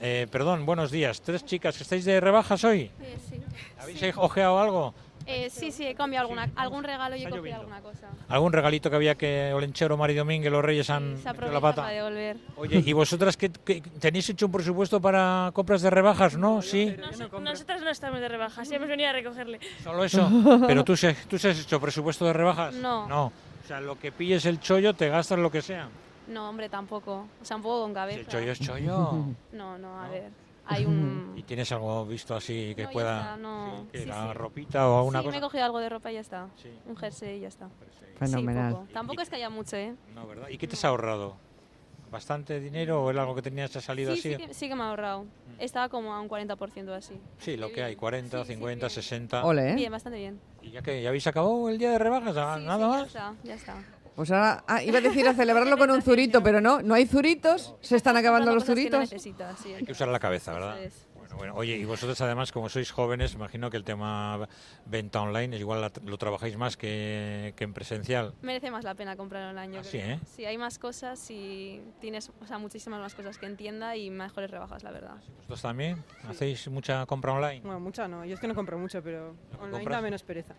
Eh, 0.00 0.28
perdón, 0.30 0.64
buenos 0.64 0.92
días. 0.92 1.20
Tres 1.22 1.44
chicas, 1.44 1.76
que 1.76 1.82
¿estáis 1.82 2.04
de 2.04 2.20
rebajas 2.20 2.62
hoy? 2.62 2.82
Eh, 3.02 3.18
sí. 3.28 3.40
¿Habéis 3.80 4.00
ojeado 4.16 4.60
algo? 4.60 4.94
Eh, 5.30 5.50
sí, 5.50 5.70
sí, 5.70 5.86
he 5.86 5.94
cambiado 5.94 6.22
alguna, 6.26 6.50
algún 6.56 6.82
regalo 6.82 7.14
y 7.14 7.20
he 7.20 7.24
cogido 7.24 7.36
lloviendo. 7.36 7.60
alguna 7.60 7.80
cosa. 7.82 8.08
¿Algún 8.28 8.50
regalito 8.52 8.88
que 8.88 8.96
había 8.96 9.14
que 9.14 9.52
Olenchero, 9.52 9.96
Mari 9.98 10.14
Domínguez, 10.14 10.50
los 10.50 10.64
Reyes 10.64 10.88
han 10.88 11.18
se 11.18 11.28
metido 11.32 11.52
la 11.52 11.60
pata? 11.60 11.82
para 11.82 11.92
devolver. 11.94 12.36
Oye, 12.56 12.82
¿y 12.84 12.92
vosotras 12.94 13.36
qué, 13.36 13.50
qué- 13.50 13.82
tenéis 14.00 14.28
hecho 14.30 14.46
un 14.46 14.52
presupuesto 14.52 15.00
para 15.02 15.50
compras 15.52 15.82
de 15.82 15.90
rebajas, 15.90 16.36
no? 16.38 16.62
Sí. 16.62 16.96
Nos- 16.98 17.18
nosotras 17.42 17.82
no 17.82 17.90
estamos 17.90 18.20
de 18.20 18.28
rebajas, 18.28 18.66
sí 18.66 18.74
hemos 18.74 18.88
venido 18.88 19.10
a 19.10 19.12
recogerle. 19.12 19.60
Solo 19.84 20.02
eso. 20.04 20.30
Pero 20.66 20.82
tú, 20.82 20.96
se, 20.96 21.12
tú 21.28 21.38
se 21.38 21.50
has 21.50 21.60
hecho 21.60 21.78
presupuesto 21.78 22.24
de 22.24 22.32
rebajas. 22.32 22.74
No. 22.74 23.06
No. 23.06 23.26
O 23.26 23.66
sea, 23.68 23.80
lo 23.82 23.98
que 23.98 24.10
pilles 24.10 24.46
el 24.46 24.60
chollo, 24.60 24.94
te 24.94 25.10
gastas 25.10 25.38
lo 25.38 25.50
que 25.50 25.60
sea. 25.60 25.88
No, 26.28 26.48
hombre, 26.48 26.70
tampoco. 26.70 27.26
O 27.40 27.44
sea, 27.44 27.56
un 27.58 27.62
poco 27.62 27.82
con 27.82 27.90
Si 27.90 27.94
cabeza. 27.94 28.20
el 28.20 28.26
chollo 28.28 28.52
es 28.52 28.60
chollo. 28.60 29.24
No, 29.52 29.76
no, 29.76 30.00
a 30.02 30.08
ver. 30.08 30.30
Hay 30.68 30.84
un... 30.84 31.32
¿Y 31.36 31.42
tienes 31.44 31.70
algo 31.72 32.04
visto 32.06 32.34
así 32.36 32.74
que 32.76 32.84
No, 32.84 32.90
pueda. 32.90 33.20
está, 33.20 33.36
no. 33.38 33.80
sí, 33.84 33.88
que 33.92 33.98
Sí, 34.00 34.04
la 34.06 34.26
sí. 34.28 34.32
ropita 34.34 34.88
o 34.88 34.98
alguna 34.98 35.20
sí, 35.20 35.24
me 35.26 35.30
he 35.30 35.34
cosa? 35.34 35.46
cogido 35.46 35.64
algo 35.64 35.78
de 35.80 35.88
ropa 35.88 36.10
y 36.10 36.14
ya 36.14 36.20
está. 36.20 36.48
Sí. 36.62 36.70
Un 36.86 36.96
jersey 36.96 37.38
y 37.38 37.40
ya 37.40 37.48
está. 37.48 37.68
Fenomenal. 38.18 38.86
Tampoco 38.92 39.22
es 39.22 39.30
que 39.30 39.36
haya 39.36 39.50
mucho, 39.50 39.76
¿eh? 39.76 39.94
No, 40.14 40.26
¿verdad? 40.26 40.48
¿Y 40.48 40.58
qué 40.58 40.66
te 40.66 40.74
has 40.74 40.84
ahorrado? 40.84 41.36
¿Bastante 42.10 42.58
dinero 42.58 43.04
o 43.04 43.10
era 43.10 43.20
algo 43.20 43.34
que 43.34 43.42
tenías 43.42 43.74
ha 43.76 43.80
salido 43.82 44.14
Sí, 44.14 44.20
así? 44.20 44.30
sí 44.34 44.36
que, 44.46 44.54
sí 44.54 44.68
que 44.68 44.74
me 44.74 44.82
he 44.82 44.86
ahorrado. 44.86 45.26
Estaba 45.58 45.88
como 45.90 46.14
a 46.14 46.20
un 46.20 46.28
40% 46.28 46.88
así. 46.94 47.14
Sí, 47.38 47.56
lo 47.58 47.70
que 47.70 47.82
hay, 47.82 47.96
40, 47.96 48.38
Sí, 48.38 48.44
sí, 48.46 48.52
50, 48.54 48.86
bien. 48.86 48.90
60. 48.90 49.44
Ole, 49.44 49.70
¿eh? 49.72 49.74
Bien, 49.74 49.92
bastante 49.92 50.18
bien. 50.18 50.40
¿Y 50.62 50.70
ya 50.70 50.80
que 50.82 51.02
ya 51.02 51.10
habéis 51.10 51.26
acabado 51.26 51.68
el 51.68 51.76
día 51.78 51.90
de 51.90 51.98
rebajas? 51.98 52.34
¿Ah, 52.38 52.56
Sí, 52.58 52.64
¿Nada 52.64 52.78
sí, 52.84 52.90
más? 52.90 53.12
Ya 53.12 53.30
está, 53.30 53.34
ya 53.44 53.54
está. 53.54 53.84
Pues 54.18 54.32
ahora, 54.32 54.64
ah, 54.66 54.82
iba 54.82 54.98
a 54.98 55.00
decir 55.00 55.28
a 55.28 55.32
celebrarlo 55.32 55.78
con 55.78 55.92
un 55.92 56.02
zurito, 56.02 56.42
pero 56.42 56.60
no, 56.60 56.82
no 56.82 56.94
hay 56.94 57.06
zuritos, 57.06 57.76
se 57.80 57.94
están 57.94 58.16
acabando 58.16 58.52
los 58.52 58.64
zuritos. 58.64 58.98
necesita, 58.98 59.56
sí. 59.56 59.72
Hay 59.74 59.84
que 59.84 59.92
usar 59.92 60.08
la 60.08 60.18
cabeza, 60.18 60.52
¿verdad? 60.52 60.76
Bueno, 61.14 61.36
bueno. 61.36 61.54
Oye, 61.54 61.76
y 61.76 61.84
vosotros 61.84 62.20
además, 62.20 62.50
como 62.50 62.68
sois 62.68 62.90
jóvenes, 62.90 63.34
imagino 63.34 63.70
que 63.70 63.76
el 63.76 63.84
tema 63.84 64.48
venta 64.86 65.20
online 65.22 65.54
es 65.54 65.60
igual 65.60 65.80
la- 65.82 65.92
lo 66.04 66.18
trabajáis 66.18 66.56
más 66.56 66.76
que, 66.76 67.54
que 67.56 67.62
en 67.62 67.72
presencial. 67.74 68.34
Merece 68.42 68.72
más 68.72 68.82
la 68.82 68.96
pena 68.96 69.14
comprar 69.16 69.50
online, 69.54 69.74
yo 69.76 69.80
Ah, 69.82 69.84
sí. 69.84 69.98
¿eh? 69.98 70.18
Sí, 70.26 70.44
hay 70.44 70.58
más 70.58 70.80
cosas 70.80 71.24
y 71.30 71.80
tienes 72.00 72.32
o 72.40 72.46
sea, 72.48 72.58
muchísimas 72.58 72.98
más 72.98 73.14
cosas 73.14 73.38
que 73.38 73.46
en 73.46 73.56
tienda 73.56 73.94
y 73.94 74.10
mejores 74.10 74.50
rebajas, 74.50 74.82
la 74.82 74.90
verdad. 74.90 75.14
¿Vosotros 75.36 75.62
también? 75.62 76.02
¿Hacéis 76.28 76.66
mucha 76.66 77.06
compra 77.06 77.34
online? 77.34 77.60
Bueno, 77.60 77.78
mucha 77.78 78.08
no. 78.08 78.24
Yo 78.24 78.34
es 78.34 78.40
que 78.40 78.48
no 78.48 78.56
compro 78.56 78.80
mucho, 78.80 79.00
pero 79.00 79.36
online 79.60 79.70
compras? 79.70 79.96
da 79.96 80.02
menos 80.02 80.24
pereza. 80.24 80.56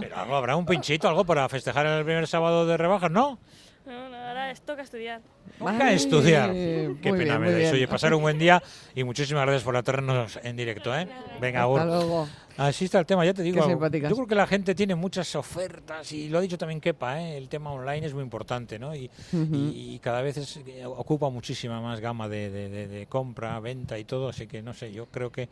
Pero 0.00 0.16
algo 0.16 0.36
habrá 0.36 0.56
un 0.56 0.66
pinchito, 0.66 1.08
algo 1.08 1.24
para 1.24 1.48
festejar 1.48 1.86
el 1.86 2.04
primer 2.04 2.26
sábado 2.26 2.66
de 2.66 2.76
rebajas, 2.76 3.10
¿no? 3.10 3.38
No, 3.86 4.08
no, 4.08 4.16
ahora 4.16 4.50
es 4.50 4.60
toca 4.60 4.82
estudiar. 4.82 5.20
Toca 5.58 5.90
estudiar. 5.92 6.48
muy 6.50 6.96
Qué 7.02 7.10
pena 7.12 7.38
bien, 7.38 7.40
me 7.40 7.50
dais. 7.52 7.72
Oye, 7.72 7.88
pasar 7.88 8.14
un 8.14 8.22
buen 8.22 8.38
día 8.38 8.62
y 8.94 9.02
muchísimas 9.04 9.42
gracias 9.44 9.64
por 9.64 9.76
atendernos 9.76 10.38
en 10.42 10.56
directo, 10.56 10.94
¿eh? 10.96 11.08
Venga, 11.40 11.60
Hasta 11.64 11.82
Agur. 11.82 11.84
luego. 11.86 12.28
Así 12.58 12.84
está 12.84 12.98
el 13.00 13.06
tema, 13.06 13.24
ya 13.24 13.32
te 13.32 13.42
digo. 13.42 13.62
Qué 13.62 13.68
simpáticas. 13.70 14.10
Yo 14.10 14.16
creo 14.16 14.28
que 14.28 14.34
la 14.34 14.46
gente 14.46 14.74
tiene 14.74 14.94
muchas 14.94 15.34
ofertas 15.34 16.12
y 16.12 16.28
lo 16.28 16.38
ha 16.38 16.40
dicho 16.42 16.58
también 16.58 16.78
Kepa, 16.80 17.20
¿eh? 17.20 17.38
el 17.38 17.48
tema 17.48 17.72
online 17.72 18.06
es 18.06 18.12
muy 18.14 18.22
importante, 18.22 18.78
¿no? 18.78 18.94
Y, 18.94 19.10
y- 19.32 19.94
y 19.94 19.98
cada 20.00 20.20
vez 20.20 20.36
es- 20.36 20.60
eh, 20.66 20.84
ocupa 20.84 21.30
muchísima 21.30 21.80
más 21.80 22.00
gama 22.00 22.28
de, 22.28 22.50
de- 22.50 22.68
de- 22.68 22.86
de 22.86 23.06
compra, 23.06 23.58
venta 23.60 23.98
y 23.98 24.04
todo, 24.04 24.28
así 24.28 24.46
que 24.46 24.60
no 24.62 24.74
sé, 24.74 24.92
yo 24.92 25.06
creo 25.06 25.32
que 25.32 25.48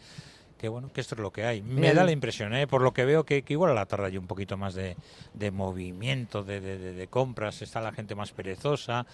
que 0.59 0.69
bueno, 0.69 0.91
que 0.93 1.01
esto 1.01 1.15
es 1.15 1.21
lo 1.21 1.31
que 1.31 1.45
hay. 1.45 1.63
Me 1.63 1.81
Bien. 1.83 1.95
da 1.97 2.05
la 2.05 2.11
impresión, 2.11 2.53
¿eh? 2.55 2.67
por 2.67 2.83
lo 2.83 2.93
que 2.93 3.05
veo, 3.05 3.25
que, 3.25 3.43
que 3.43 3.53
igual 3.53 3.71
a 3.71 3.75
la 3.75 3.87
tarde 3.87 4.07
hay 4.07 4.19
un 4.19 4.27
poquito 4.27 4.57
más 4.57 4.75
de, 4.75 4.97
de 5.35 5.51
movimiento, 5.51 6.43
de, 6.43 6.61
de- 6.61 6.79
de- 6.79 6.93
de 6.95 7.07
compras, 7.07 7.63
está 7.63 7.81
la 7.81 7.93
gente 7.93 8.15
más 8.15 8.33
perezosa. 8.33 9.07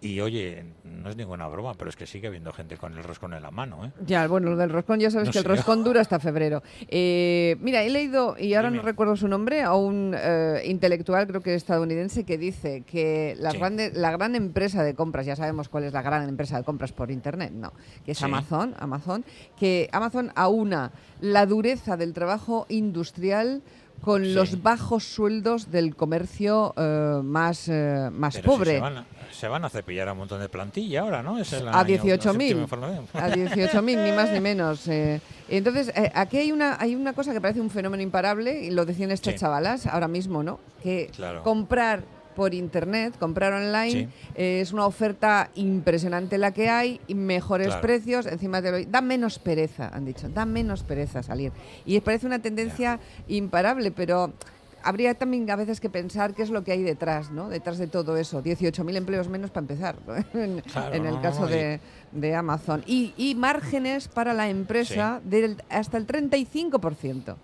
Y 0.00 0.20
oye, 0.20 0.64
no 0.84 1.10
es 1.10 1.16
ninguna 1.16 1.48
broma, 1.48 1.74
pero 1.74 1.90
es 1.90 1.96
que 1.96 2.06
sigue 2.06 2.28
habiendo 2.28 2.52
gente 2.52 2.76
con 2.76 2.96
el 2.96 3.02
roscón 3.02 3.34
en 3.34 3.42
la 3.42 3.50
mano. 3.50 3.84
¿eh? 3.84 3.90
Ya, 4.06 4.28
bueno, 4.28 4.50
lo 4.50 4.56
del 4.56 4.70
roscón, 4.70 5.00
ya 5.00 5.10
sabes 5.10 5.26
No 5.26 5.32
que 5.32 5.38
el 5.38 5.44
yo. 5.44 5.50
roscón 5.50 5.82
dura 5.82 6.00
hasta 6.00 6.20
febrero. 6.20 6.62
Eh, 6.86 7.56
mira, 7.60 7.82
he 7.82 7.90
leído, 7.90 8.36
y 8.38 8.54
ahora 8.54 8.70
no 8.70 8.80
recuerdo 8.82 9.16
su 9.16 9.26
nombre, 9.26 9.62
a 9.62 9.74
un 9.74 10.14
eh, 10.16 10.62
intelectual, 10.66 11.26
creo 11.26 11.40
que 11.40 11.56
estadounidense, 11.56 12.22
que 12.22 12.38
dice 12.38 12.82
que 12.86 13.34
la, 13.40 13.50
Sí. 13.50 13.58
grande- 13.58 13.90
la 13.92 14.12
gran 14.12 14.36
empresa 14.36 14.84
de 14.84 14.94
compras, 14.94 15.26
ya 15.26 15.34
sabemos 15.34 15.68
cuál 15.68 15.82
es 15.82 15.92
la 15.92 16.02
gran 16.02 16.28
empresa 16.28 16.56
de 16.58 16.62
compras 16.62 16.92
por 16.92 17.10
Internet, 17.10 17.50
¿no? 17.52 17.72
Que 18.04 18.12
es 18.12 18.18
Sí. 18.18 18.24
Amazon, 18.24 18.76
Amazon, 18.78 19.24
que 19.58 19.88
Amazon 19.90 20.30
aúna 20.36 20.92
la 21.20 21.44
dureza 21.44 21.96
del 21.96 22.12
trabajo 22.12 22.66
industrial 22.68 23.62
con 24.00 24.24
Sí. 24.24 24.32
los 24.32 24.62
bajos 24.62 25.04
sueldos 25.04 25.70
del 25.70 25.94
comercio 25.96 26.74
eh, 26.76 27.20
más, 27.22 27.68
eh, 27.68 28.08
más 28.12 28.34
Pero 28.36 28.42
si 28.52 28.56
pobre. 28.56 28.70
se, 28.72 28.80
van 28.80 28.96
a, 28.98 29.04
se 29.32 29.48
van 29.48 29.64
a 29.64 29.68
cepillar 29.68 30.08
a 30.08 30.12
un 30.12 30.18
montón 30.18 30.40
de 30.40 30.48
plantilla 30.48 31.00
ahora, 31.02 31.22
¿no? 31.22 31.38
Es 31.38 31.52
la- 31.52 31.72
a 31.72 31.82
la 31.82 31.84
18.000 31.84 32.38
séptima 32.48 32.62
información. 32.62 33.06
a 33.14 33.28
18.000 33.28 34.04
ni 34.04 34.12
más 34.12 34.30
ni 34.30 34.40
menos 34.40 34.86
eh. 34.88 35.20
entonces 35.48 35.88
eh, 35.94 36.10
aquí 36.14 36.38
hay 36.38 36.52
una 36.52 36.76
hay 36.80 36.94
una 36.94 37.12
cosa 37.12 37.32
que 37.32 37.40
parece 37.40 37.60
un 37.60 37.70
fenómeno 37.70 38.02
imparable 38.02 38.62
y 38.64 38.70
lo 38.70 38.84
decían 38.86 39.10
estas 39.10 39.34
Sí. 39.34 39.40
chavalas 39.40 39.86
ahora 39.86 40.08
mismo 40.08 40.42
no 40.42 40.58
que 40.82 41.10
Claro. 41.14 41.42
comprar 41.42 42.02
por 42.38 42.54
internet 42.54 43.14
comprar 43.18 43.52
online 43.52 43.90
Sí. 43.90 44.08
eh, 44.36 44.60
es 44.60 44.72
una 44.72 44.86
oferta 44.86 45.50
impresionante 45.56 46.38
la 46.38 46.52
que 46.52 46.70
hay 46.70 47.00
y 47.08 47.14
mejores 47.16 47.66
Claro. 47.66 47.82
precios 47.82 48.26
encima 48.26 48.60
de 48.60 48.70
lo 48.70 48.84
da 48.88 49.00
menos 49.00 49.40
pereza 49.40 49.90
han 49.92 50.04
dicho 50.04 50.28
da 50.28 50.46
menos 50.46 50.84
pereza 50.84 51.24
salir 51.24 51.50
y 51.84 51.98
parece 52.00 52.26
una 52.28 52.38
tendencia 52.38 53.00
imparable 53.26 53.90
pero 53.90 54.32
Habría 54.80 55.12
también 55.14 55.50
a 55.50 55.56
veces 55.56 55.80
que 55.80 55.90
pensar 55.90 56.34
qué 56.34 56.42
es 56.44 56.50
lo 56.50 56.62
que 56.62 56.70
hay 56.70 56.84
detrás, 56.84 57.32
¿no? 57.32 57.48
Detrás 57.48 57.78
de 57.78 57.88
todo 57.88 58.16
eso. 58.16 58.44
18.000 58.44 58.96
empleos 58.96 59.28
menos 59.28 59.50
para 59.50 59.62
empezar, 59.64 59.96
¿no? 60.06 60.14
en, 60.40 60.60
Claro, 60.60 60.94
en 60.94 61.04
el 61.04 61.20
caso 61.20 61.48
de, 61.48 61.80
de 62.12 62.34
Amazon. 62.36 62.84
Y, 62.86 63.12
y 63.16 63.34
márgenes 63.34 64.06
para 64.06 64.34
la 64.34 64.48
empresa 64.48 65.20
del, 65.24 65.60
hasta 65.68 65.96
el 65.98 66.06
35%. 66.06 67.34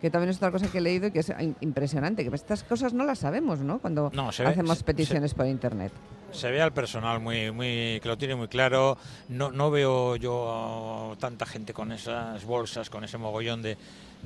Que 0.00 0.10
también 0.10 0.28
es 0.30 0.36
otra 0.36 0.50
cosa 0.50 0.66
que 0.68 0.78
he 0.78 0.80
leído 0.82 1.06
y 1.06 1.10
que 1.10 1.20
es 1.20 1.30
im- 1.30 1.54
impresionante. 1.60 2.28
Que 2.28 2.34
estas 2.34 2.62
cosas 2.62 2.92
no 2.92 3.04
las 3.04 3.20
sabemos, 3.20 3.60
¿no? 3.60 3.78
Cuando 3.78 4.10
No, 4.14 4.30
ve- 4.38 4.46
hacemos 4.46 4.78
se- 4.78 4.84
peticiones 4.84 5.32
por 5.34 5.46
internet. 5.46 5.92
Se 6.32 6.50
ve 6.50 6.60
al 6.60 6.72
personal 6.72 7.18
muy, 7.20 7.50
muy 7.50 7.98
que 8.02 8.08
lo 8.08 8.18
tiene 8.18 8.34
muy 8.34 8.48
claro. 8.48 8.98
No, 9.28 9.50
no 9.52 9.70
veo 9.70 10.16
yo 10.16 11.16
tanta 11.18 11.46
gente 11.46 11.72
con 11.72 11.92
esas 11.92 12.44
bolsas, 12.44 12.90
con 12.90 13.04
ese 13.04 13.16
mogollón 13.16 13.62
de, 13.62 13.78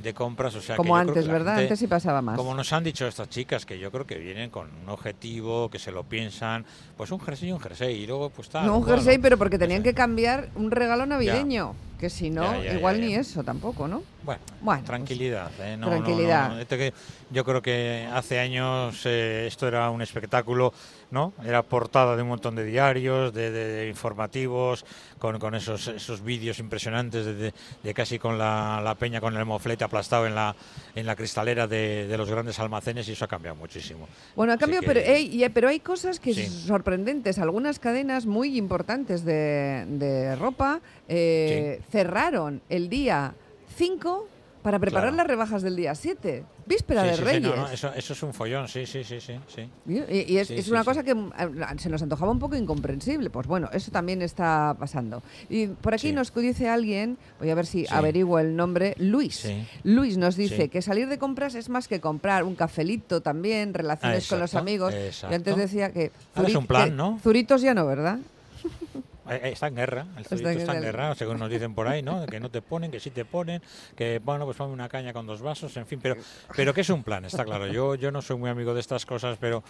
de 0.02 0.14
compras. 0.14 0.54
O 0.56 0.61
sea, 0.61 0.74
Como 0.76 0.96
antes, 0.96 1.14
que 1.22 1.26
la 1.28 1.33
¿verdad? 1.33 1.52
gente- 1.52 1.64
Antes 1.66 1.78
sí 1.78 1.87
pasaba 1.87 2.20
más. 2.20 2.37
Como 2.37 2.52
nos 2.54 2.72
han 2.72 2.83
dicho 2.83 3.06
estas 3.06 3.28
chicas, 3.28 3.64
que 3.64 3.78
yo 3.78 3.92
creo 3.92 4.06
que 4.06 4.16
vienen 4.18 4.50
con 4.50 4.68
un 4.83 4.88
objetivo, 4.88 5.70
que 5.70 5.78
se 5.78 5.92
lo 5.92 6.02
piensan, 6.02 6.64
pues 6.96 7.12
un 7.12 7.20
jersey 7.20 7.50
y 7.50 7.52
un 7.52 7.61
jersey, 7.61 7.94
y 8.02 8.06
luego 8.09 8.30
pues 8.30 8.48
tal. 8.48 8.66
no 8.66 8.78
un 8.78 8.85
jersey, 8.85 9.18
pero 9.18 9.38
porque 9.38 9.59
tenían 9.59 9.85
que 9.85 9.94
cambiar 9.94 10.48
un 10.56 10.72
regalo 10.72 11.06
navideño. 11.06 11.74
Que 12.00 12.08
si 12.08 12.30
no, 12.30 12.42
Ya, 12.62 12.64
ya, 12.72 12.72
igual 12.78 12.98
ya, 12.98 13.06
ni 13.06 13.14
eso 13.14 13.44
tampoco, 13.44 13.86
¿no? 13.86 14.02
Bueno, 14.24 14.40
Bueno, 14.62 14.80
pues, 14.80 14.84
tranquilidad. 14.86 15.50
¿eh? 15.60 15.76
No, 15.76 15.86
no, 15.90 15.98
no, 15.98 16.02
tranquilidad. 16.02 16.56
no. 16.58 16.66
Que- 16.66 16.94
Yo 17.28 17.44
creo 17.44 17.60
que 17.60 18.08
hace 18.10 18.38
años 18.40 19.02
eh, 19.04 19.44
esto 19.46 19.68
era 19.68 19.90
un 19.90 20.00
espectáculo, 20.00 20.72
¿no? 21.10 21.32
Era 21.44 21.62
portada 21.62 22.14
de 22.16 22.22
un 22.22 22.28
montón 22.28 22.54
de 22.54 22.64
diarios, 22.64 23.32
de, 23.34 23.50
de- 23.50 23.68
de 23.68 23.88
informativos, 23.88 24.84
con, 25.18 25.38
con 25.38 25.54
esos, 25.54 25.88
esos 25.88 26.22
vídeos 26.22 26.58
impresionantes 26.58 27.26
de, 27.26 27.94
casi 27.94 28.18
con 28.18 28.38
la, 28.38 28.80
la 28.82 28.94
peña 28.94 29.20
con 29.20 29.36
el 29.36 29.44
moflete 29.44 29.84
aplastado 29.84 30.26
en 30.26 30.34
la, 30.34 30.54
en 30.94 31.06
la 31.06 31.16
cristalera 31.16 31.66
de, 31.66 32.06
de 32.06 32.16
los 32.18 32.30
grandes 32.30 32.58
almacenes 32.60 33.08
y 33.08 33.12
eso 33.12 33.24
ha 33.24 33.28
cambiado 33.28 33.56
muchísimo. 33.56 34.08
Bueno, 34.36 34.52
a 34.52 34.54
Así 34.54 34.60
cambio, 34.60 34.80
que- 34.80 34.86
pero, 34.86 35.00
ey, 35.00 35.42
y- 35.44 35.48
pero 35.48 35.68
hay 35.68 35.80
cosas 35.80 36.20
que 36.20 36.32
Sí. 36.34 36.46
sorprendentes. 36.46 37.38
Algunas 37.38 37.78
cadenas 37.78 38.26
muy 38.26 38.56
importantes 38.56 39.24
de, 39.24 39.84
de 39.88 40.36
ropa 40.36 40.80
eh, 41.08 41.80
cerraron 41.90 42.62
el 42.68 42.88
día 42.88 43.34
5 43.76 44.28
para 44.62 44.78
preparar 44.78 45.08
Claro. 45.10 45.16
las 45.16 45.26
rebajas 45.26 45.62
del 45.62 45.74
día 45.76 45.94
7. 45.94 46.44
Víspera 46.70 47.02
Sí, 47.02 47.09
de 47.09 47.12
sí, 47.16 47.18
sí, 47.18 47.24
Reyes. 47.24 47.42
no, 47.42 47.56
no, 47.56 47.68
eso, 47.68 47.92
eso 47.94 48.12
es 48.12 48.22
un 48.22 48.33
follón, 48.33 48.68
sí, 48.68 48.87
sí, 48.87 49.02
sí, 49.02 49.20
sí. 49.20 49.35
sí. 49.48 49.68
Y, 49.88 49.94
y 50.35 50.38
es, 50.38 50.46
Sí, 50.46 50.54
es 50.54 50.64
sí, 50.66 50.70
una 50.70 50.80
sí. 50.83 50.87
cosa 50.87 51.02
que 51.02 51.14
mm, 51.16 51.33
eh, 51.37 51.48
se 51.78 51.88
nos 51.90 52.00
antojaba 52.00 52.30
un 52.30 52.38
poco 52.38 52.54
incomprensible. 52.54 53.28
Pues 53.28 53.48
bueno, 53.48 53.68
eso 53.72 53.90
también 53.90 54.22
está 54.22 54.76
pasando. 54.78 55.20
Y 55.48 55.66
por 55.66 55.94
aquí 55.94 56.09
Sí. 56.09 56.12
nos 56.12 56.33
dice 56.33 56.68
alguien, 56.68 57.18
voy 57.40 57.50
a 57.50 57.56
ver 57.56 57.66
si 57.66 57.87
Sí. 57.87 57.92
averiguo 57.92 58.38
el 58.38 58.54
nombre, 58.54 58.94
Luis. 58.98 59.35
Sí. 59.37 59.66
Luis 59.83 60.16
nos 60.16 60.37
dice 60.37 60.62
Sí. 60.62 60.68
que 60.68 60.80
salir 60.80 61.09
de 61.09 61.18
compras 61.18 61.56
es 61.56 61.68
más 61.68 61.88
que 61.88 62.00
comprar 62.00 62.44
un 62.44 62.54
cafelito 62.54 63.20
también, 63.20 63.74
relaciones 63.74 64.28
con 64.28 64.38
los 64.38 64.50
Exacto, 64.50 64.62
amigos. 64.62 64.94
Exacto. 64.94 65.35
antes 65.35 65.56
decía 65.56 65.92
que, 65.92 66.12
Ahora 66.37 66.48
es 66.48 66.54
un 66.54 66.66
plan, 66.68 66.90
que 66.90 66.94
¿no? 66.94 67.18
Zuritos 67.20 67.62
ya 67.62 67.74
no, 67.74 67.85
¿verdad? 67.85 68.18
Está 69.36 69.68
en 69.68 69.76
guerra, 69.76 70.06
el 70.16 70.22
Está 70.22 70.34
en 70.34 70.40
está 70.58 70.72
en 70.74 70.82
guerra. 70.82 71.04
guerra, 71.04 71.14
según 71.14 71.38
nos 71.38 71.50
dicen 71.50 71.74
por 71.74 71.86
ahí, 71.88 72.02
¿no? 72.02 72.26
Que 72.26 72.40
no 72.40 72.50
te 72.50 72.62
ponen, 72.62 72.90
que 72.90 73.00
sí 73.00 73.10
te 73.10 73.24
ponen, 73.24 73.62
que 73.96 74.18
bueno, 74.18 74.44
pues 74.44 74.56
ponme 74.56 74.72
una 74.72 74.88
caña 74.88 75.12
con 75.12 75.26
dos 75.26 75.40
vasos, 75.42 75.76
en 75.76 75.86
fin, 75.86 76.00
pero 76.02 76.16
pero 76.56 76.74
que 76.74 76.80
es 76.82 76.90
un 76.90 77.02
plan, 77.02 77.24
está 77.24 77.44
claro. 77.44 77.66
Yo 77.66 77.94
yo 77.94 78.10
no 78.10 78.22
soy 78.22 78.36
muy 78.36 78.50
amigo 78.50 78.74
de 78.74 78.80
estas 78.80 79.06
cosas, 79.06 79.38
pero 79.40 79.62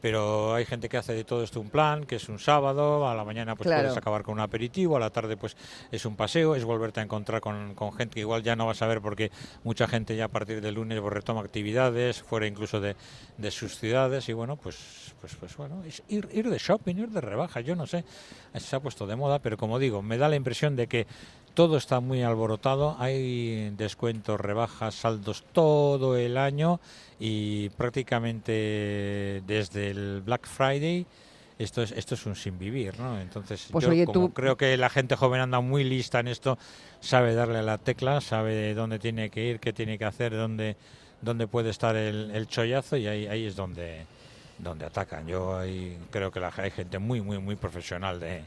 pero 0.00 0.54
hay 0.54 0.64
gente 0.64 0.88
que 0.88 0.96
hace 0.96 1.12
de 1.14 1.24
todo 1.24 1.42
esto 1.42 1.60
un 1.60 1.70
plan, 1.70 2.04
que 2.04 2.16
es 2.16 2.28
un 2.28 2.38
sábado, 2.38 3.08
a 3.08 3.14
la 3.14 3.24
mañana 3.24 3.56
pues 3.56 3.66
Claro. 3.66 3.82
puedes 3.82 3.96
acabar 3.96 4.22
con 4.22 4.34
un 4.34 4.40
aperitivo, 4.40 4.96
a 4.96 5.00
la 5.00 5.10
tarde 5.10 5.36
pues 5.36 5.56
es 5.90 6.04
un 6.06 6.16
paseo, 6.16 6.54
es 6.54 6.64
volverte 6.64 7.00
a 7.00 7.02
encontrar 7.02 7.40
con, 7.40 7.74
con 7.74 7.92
gente 7.92 8.14
que 8.14 8.20
igual 8.20 8.42
ya 8.42 8.56
no 8.56 8.66
vas 8.66 8.82
a 8.82 8.86
ver 8.86 9.00
porque 9.00 9.30
mucha 9.64 9.86
gente 9.88 10.14
ya 10.16 10.26
a 10.26 10.28
partir 10.28 10.60
del 10.60 10.74
lunes 10.74 11.00
pues, 11.00 11.12
retoma 11.12 11.40
actividades, 11.40 12.22
fuera 12.22 12.46
incluso 12.46 12.80
de, 12.80 12.94
de 13.38 13.50
sus 13.50 13.78
ciudades 13.78 14.28
y 14.28 14.32
bueno, 14.32 14.56
pues 14.56 15.14
pues 15.20 15.34
pues 15.34 15.56
bueno, 15.56 15.82
es 15.84 16.02
ir, 16.08 16.28
ir 16.32 16.48
de 16.50 16.58
shopping, 16.58 16.94
ir 16.96 17.08
de 17.08 17.20
rebajas, 17.20 17.64
yo 17.64 17.74
no 17.74 17.86
sé, 17.86 18.04
se 18.54 18.76
ha 18.76 18.80
puesto 18.80 19.06
de 19.06 19.16
moda, 19.16 19.38
pero 19.38 19.56
como 19.56 19.78
digo, 19.78 20.02
me 20.02 20.18
da 20.18 20.28
la 20.28 20.36
impresión 20.36 20.76
de 20.76 20.86
que 20.86 21.06
todo 21.56 21.78
está 21.78 22.00
muy 22.00 22.22
alborotado, 22.22 22.96
hay 22.98 23.70
descuentos, 23.70 24.38
rebajas, 24.38 24.94
saldos 24.94 25.42
todo 25.52 26.16
el 26.16 26.36
año 26.36 26.78
y 27.18 27.70
prácticamente 27.70 28.52
desde 29.46 29.90
el 29.90 30.20
Black 30.24 30.46
Friday 30.46 31.06
esto 31.58 31.82
es 31.82 31.92
esto 31.92 32.14
es 32.14 32.26
un 32.26 32.36
sin 32.36 32.58
vivir, 32.58 33.00
¿no? 33.00 33.18
Entonces 33.18 33.68
Pues 33.72 33.82
yo 33.86 33.90
oye, 33.90 34.04
como 34.04 34.28
tú- 34.28 34.34
creo 34.34 34.56
que 34.58 34.76
la 34.76 34.90
gente 34.90 35.16
joven 35.16 35.40
anda 35.40 35.60
muy 35.60 35.84
lista 35.84 36.20
en 36.20 36.28
esto, 36.28 36.58
sabe 37.00 37.34
darle 37.34 37.58
a 37.60 37.62
la 37.62 37.78
tecla, 37.78 38.20
sabe 38.20 38.74
dónde 38.74 38.98
tiene 38.98 39.30
que 39.30 39.42
ir, 39.42 39.58
qué 39.58 39.72
tiene 39.72 39.96
que 39.98 40.04
hacer, 40.04 40.36
dónde 40.36 40.76
dónde 41.22 41.46
puede 41.48 41.70
estar 41.70 41.96
el, 41.96 42.30
el 42.32 42.46
chollazo 42.46 42.98
y 42.98 43.06
ahí 43.06 43.26
ahí 43.26 43.46
es 43.46 43.56
donde 43.56 44.04
donde 44.58 44.84
atacan. 44.84 45.26
Yo 45.26 45.56
ahí 45.58 45.96
creo 46.10 46.30
que 46.30 46.40
la, 46.40 46.52
hay 46.54 46.70
gente 46.70 46.98
muy 46.98 47.22
muy 47.22 47.38
muy 47.38 47.56
profesional 47.56 48.20
de 48.20 48.44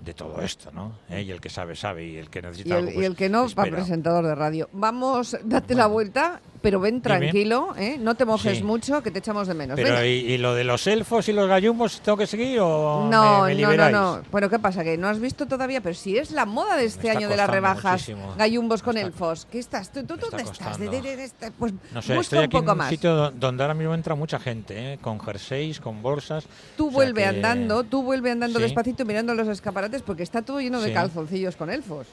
de 0.00 0.14
todo 0.14 0.40
esto, 0.40 0.70
¿no? 0.72 0.92
¿Eh? 1.08 1.22
Y 1.22 1.30
el 1.30 1.40
que 1.40 1.50
sabe, 1.50 1.76
sabe, 1.76 2.06
y 2.06 2.16
el 2.16 2.30
que 2.30 2.38
Y 2.38 2.42
necesita 2.42 2.78
el, 2.78 2.86
algo, 2.86 2.90
y 2.90 2.94
pues, 2.94 3.06
el 3.06 3.16
que 3.16 3.28
no, 3.28 3.40
va 3.42 3.46
espera. 3.46 3.76
presentador 3.76 4.26
de 4.26 4.34
radio. 4.34 4.68
Vamos, 4.72 5.36
date 5.44 5.74
la 5.74 5.86
vuelta, 5.86 6.40
pero 6.60 6.80
ven 6.80 7.00
tranquilo, 7.00 7.74
¿eh? 7.78 7.96
No 7.98 8.14
te 8.14 8.24
mojes 8.24 8.58
Sí. 8.58 8.62
mucho, 8.64 9.02
que 9.02 9.10
te 9.10 9.18
echamos 9.20 9.48
de 9.48 9.54
menos. 9.54 9.76
Pero. 9.76 10.04
¿y, 10.04 10.08
y 10.08 10.38
lo 10.38 10.54
de 10.54 10.64
los 10.64 10.86
elfos 10.86 11.28
y 11.28 11.32
los 11.32 11.48
gallumbos 11.48 12.00
tengo 12.00 12.18
que 12.18 12.26
seguir 12.26 12.60
o 12.60 13.08
No, 13.10 13.44
me, 13.44 13.54
me 13.54 13.62
no, 13.62 13.76
no, 13.76 13.90
no. 13.90 14.22
Bueno, 14.30 14.48
¿qué 14.50 14.58
pasa? 14.58 14.84
Que 14.84 14.96
no 14.98 15.08
has 15.08 15.18
visto 15.20 15.46
todavía, 15.46 15.80
pero 15.80 15.94
si 15.94 16.18
es 16.18 16.30
la 16.32 16.44
moda 16.46 16.76
de 16.76 16.84
este 16.84 17.10
año 17.10 17.28
de 17.28 17.36
las 17.36 17.48
rebajas, 17.48 17.92
muchísimo. 18.08 18.34
gallumbos 18.36 18.82
con 18.82 18.96
está- 18.96 19.06
elfos. 19.08 19.46
¿Qué 19.50 19.58
estás? 19.58 19.90
¿Tú, 19.92 20.04
tú 20.04 20.14
me 20.14 20.14
está 20.16 20.28
dónde 20.36 20.42
estás? 20.52 20.78
De- 20.78 20.88
de- 20.88 21.16
de- 21.16 21.50
pues 21.58 21.72
No 21.92 22.02
sé, 22.02 22.14
busca 22.14 22.20
estoy 22.20 22.38
un 22.40 22.44
aquí 22.44 22.56
en 22.56 22.62
poco 22.62 22.72
un 22.72 22.78
más. 22.78 22.88
sitio 22.90 23.14
do- 23.14 23.30
donde 23.30 23.62
ahora 23.62 23.74
mismo 23.74 23.94
entra 23.94 24.14
mucha 24.14 24.38
gente, 24.38 24.94
¿eh? 24.94 24.98
con 25.00 25.18
jerseys, 25.20 25.80
con 25.80 26.02
bolsas. 26.02 26.44
Tú 26.76 26.86
o 26.86 26.90
sea 26.90 26.94
vuelve 26.96 27.22
que- 27.22 27.28
andando, 27.28 27.84
tú 27.84 28.02
vuelve 28.02 28.30
andando 28.30 28.58
Sí. 28.58 28.64
despacito 28.64 29.04
mirando 29.04 29.34
los 29.34 29.48
escaparates 29.48 30.02
porque 30.02 30.22
está 30.22 30.42
todo 30.42 30.60
lleno 30.60 30.80
de 30.80 30.92
calzoncillos 30.92 31.56
con 31.56 31.70
elfos. 31.70 32.06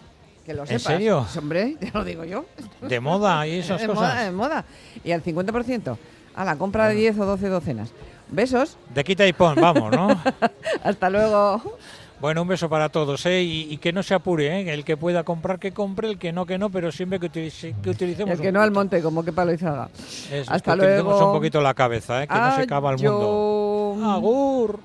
Que 0.48 0.54
lo 0.56 0.62
¿En 0.62 0.68
sepas. 0.68 0.82
serio? 0.84 1.20
Pues, 1.26 1.38
hombre, 1.38 1.76
te 1.80 1.92
lo 1.94 2.04
digo 2.04 2.24
yo. 2.24 2.46
De 2.82 3.00
moda 3.00 3.46
y 3.46 3.52
esas 3.60 3.82
de 3.82 3.88
cosas. 3.88 4.02
moda, 4.14 4.24
de 4.24 4.32
moda. 4.32 4.66
Y 5.04 5.12
al 5.12 5.22
50%. 5.24 5.98
A 6.36 6.46
la 6.46 6.56
compra 6.56 6.88
de 6.88 6.96
10 6.96 7.20
o 7.20 7.26
12 7.26 7.50
docenas. 7.50 7.90
Besos. 8.30 8.78
De 8.94 9.04
quita 9.04 9.28
y 9.28 9.34
pon, 9.34 9.56
vamos, 9.56 9.92
¿no? 9.92 10.08
Hasta 10.84 11.10
luego. 11.10 11.78
bueno, 12.22 12.42
un 12.44 12.48
beso 12.48 12.70
para 12.70 12.90
todos, 12.90 13.26
¿eh? 13.26 13.42
Y, 13.42 13.74
y 13.74 13.78
que 13.78 13.92
no 13.92 14.04
se 14.04 14.14
apure, 14.14 14.60
¿eh? 14.62 14.74
El 14.74 14.84
que 14.86 14.96
pueda 14.98 15.24
comprar, 15.24 15.60
que 15.60 15.72
compre, 15.74 16.08
el 16.10 16.18
que 16.18 16.32
no, 16.32 16.46
que 16.46 16.58
no, 16.58 16.70
pero 16.70 16.92
siempre 16.92 17.20
que, 17.20 17.26
utilice, 17.28 17.76
que 17.84 17.90
utilicemos 17.90 18.36
el 18.36 18.42
que 18.42 18.52
no 18.52 18.62
al 18.62 18.72
monte, 18.72 19.02
como 19.02 19.24
que 19.26 19.34
palo 19.34 19.52
y 19.54 19.58
zaga. 19.58 19.90
Eso 19.96 20.36
es, 20.42 20.50
Hasta 20.50 20.72
que 20.76 20.78
luego. 20.78 21.28
un 21.28 21.34
poquito 21.38 21.60
la 21.62 21.74
cabeza, 21.74 22.24
¿eh? 22.24 22.28
Que 22.28 22.34
no 22.36 22.56
se 22.56 22.62
acaba 22.62 22.92
el 22.92 22.98
mundo. 22.98 23.94
Adiós. 23.98 24.14
Agur. 24.16 24.80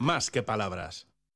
Más 0.00 0.30
que 0.30 0.42
palabras. 0.42 1.09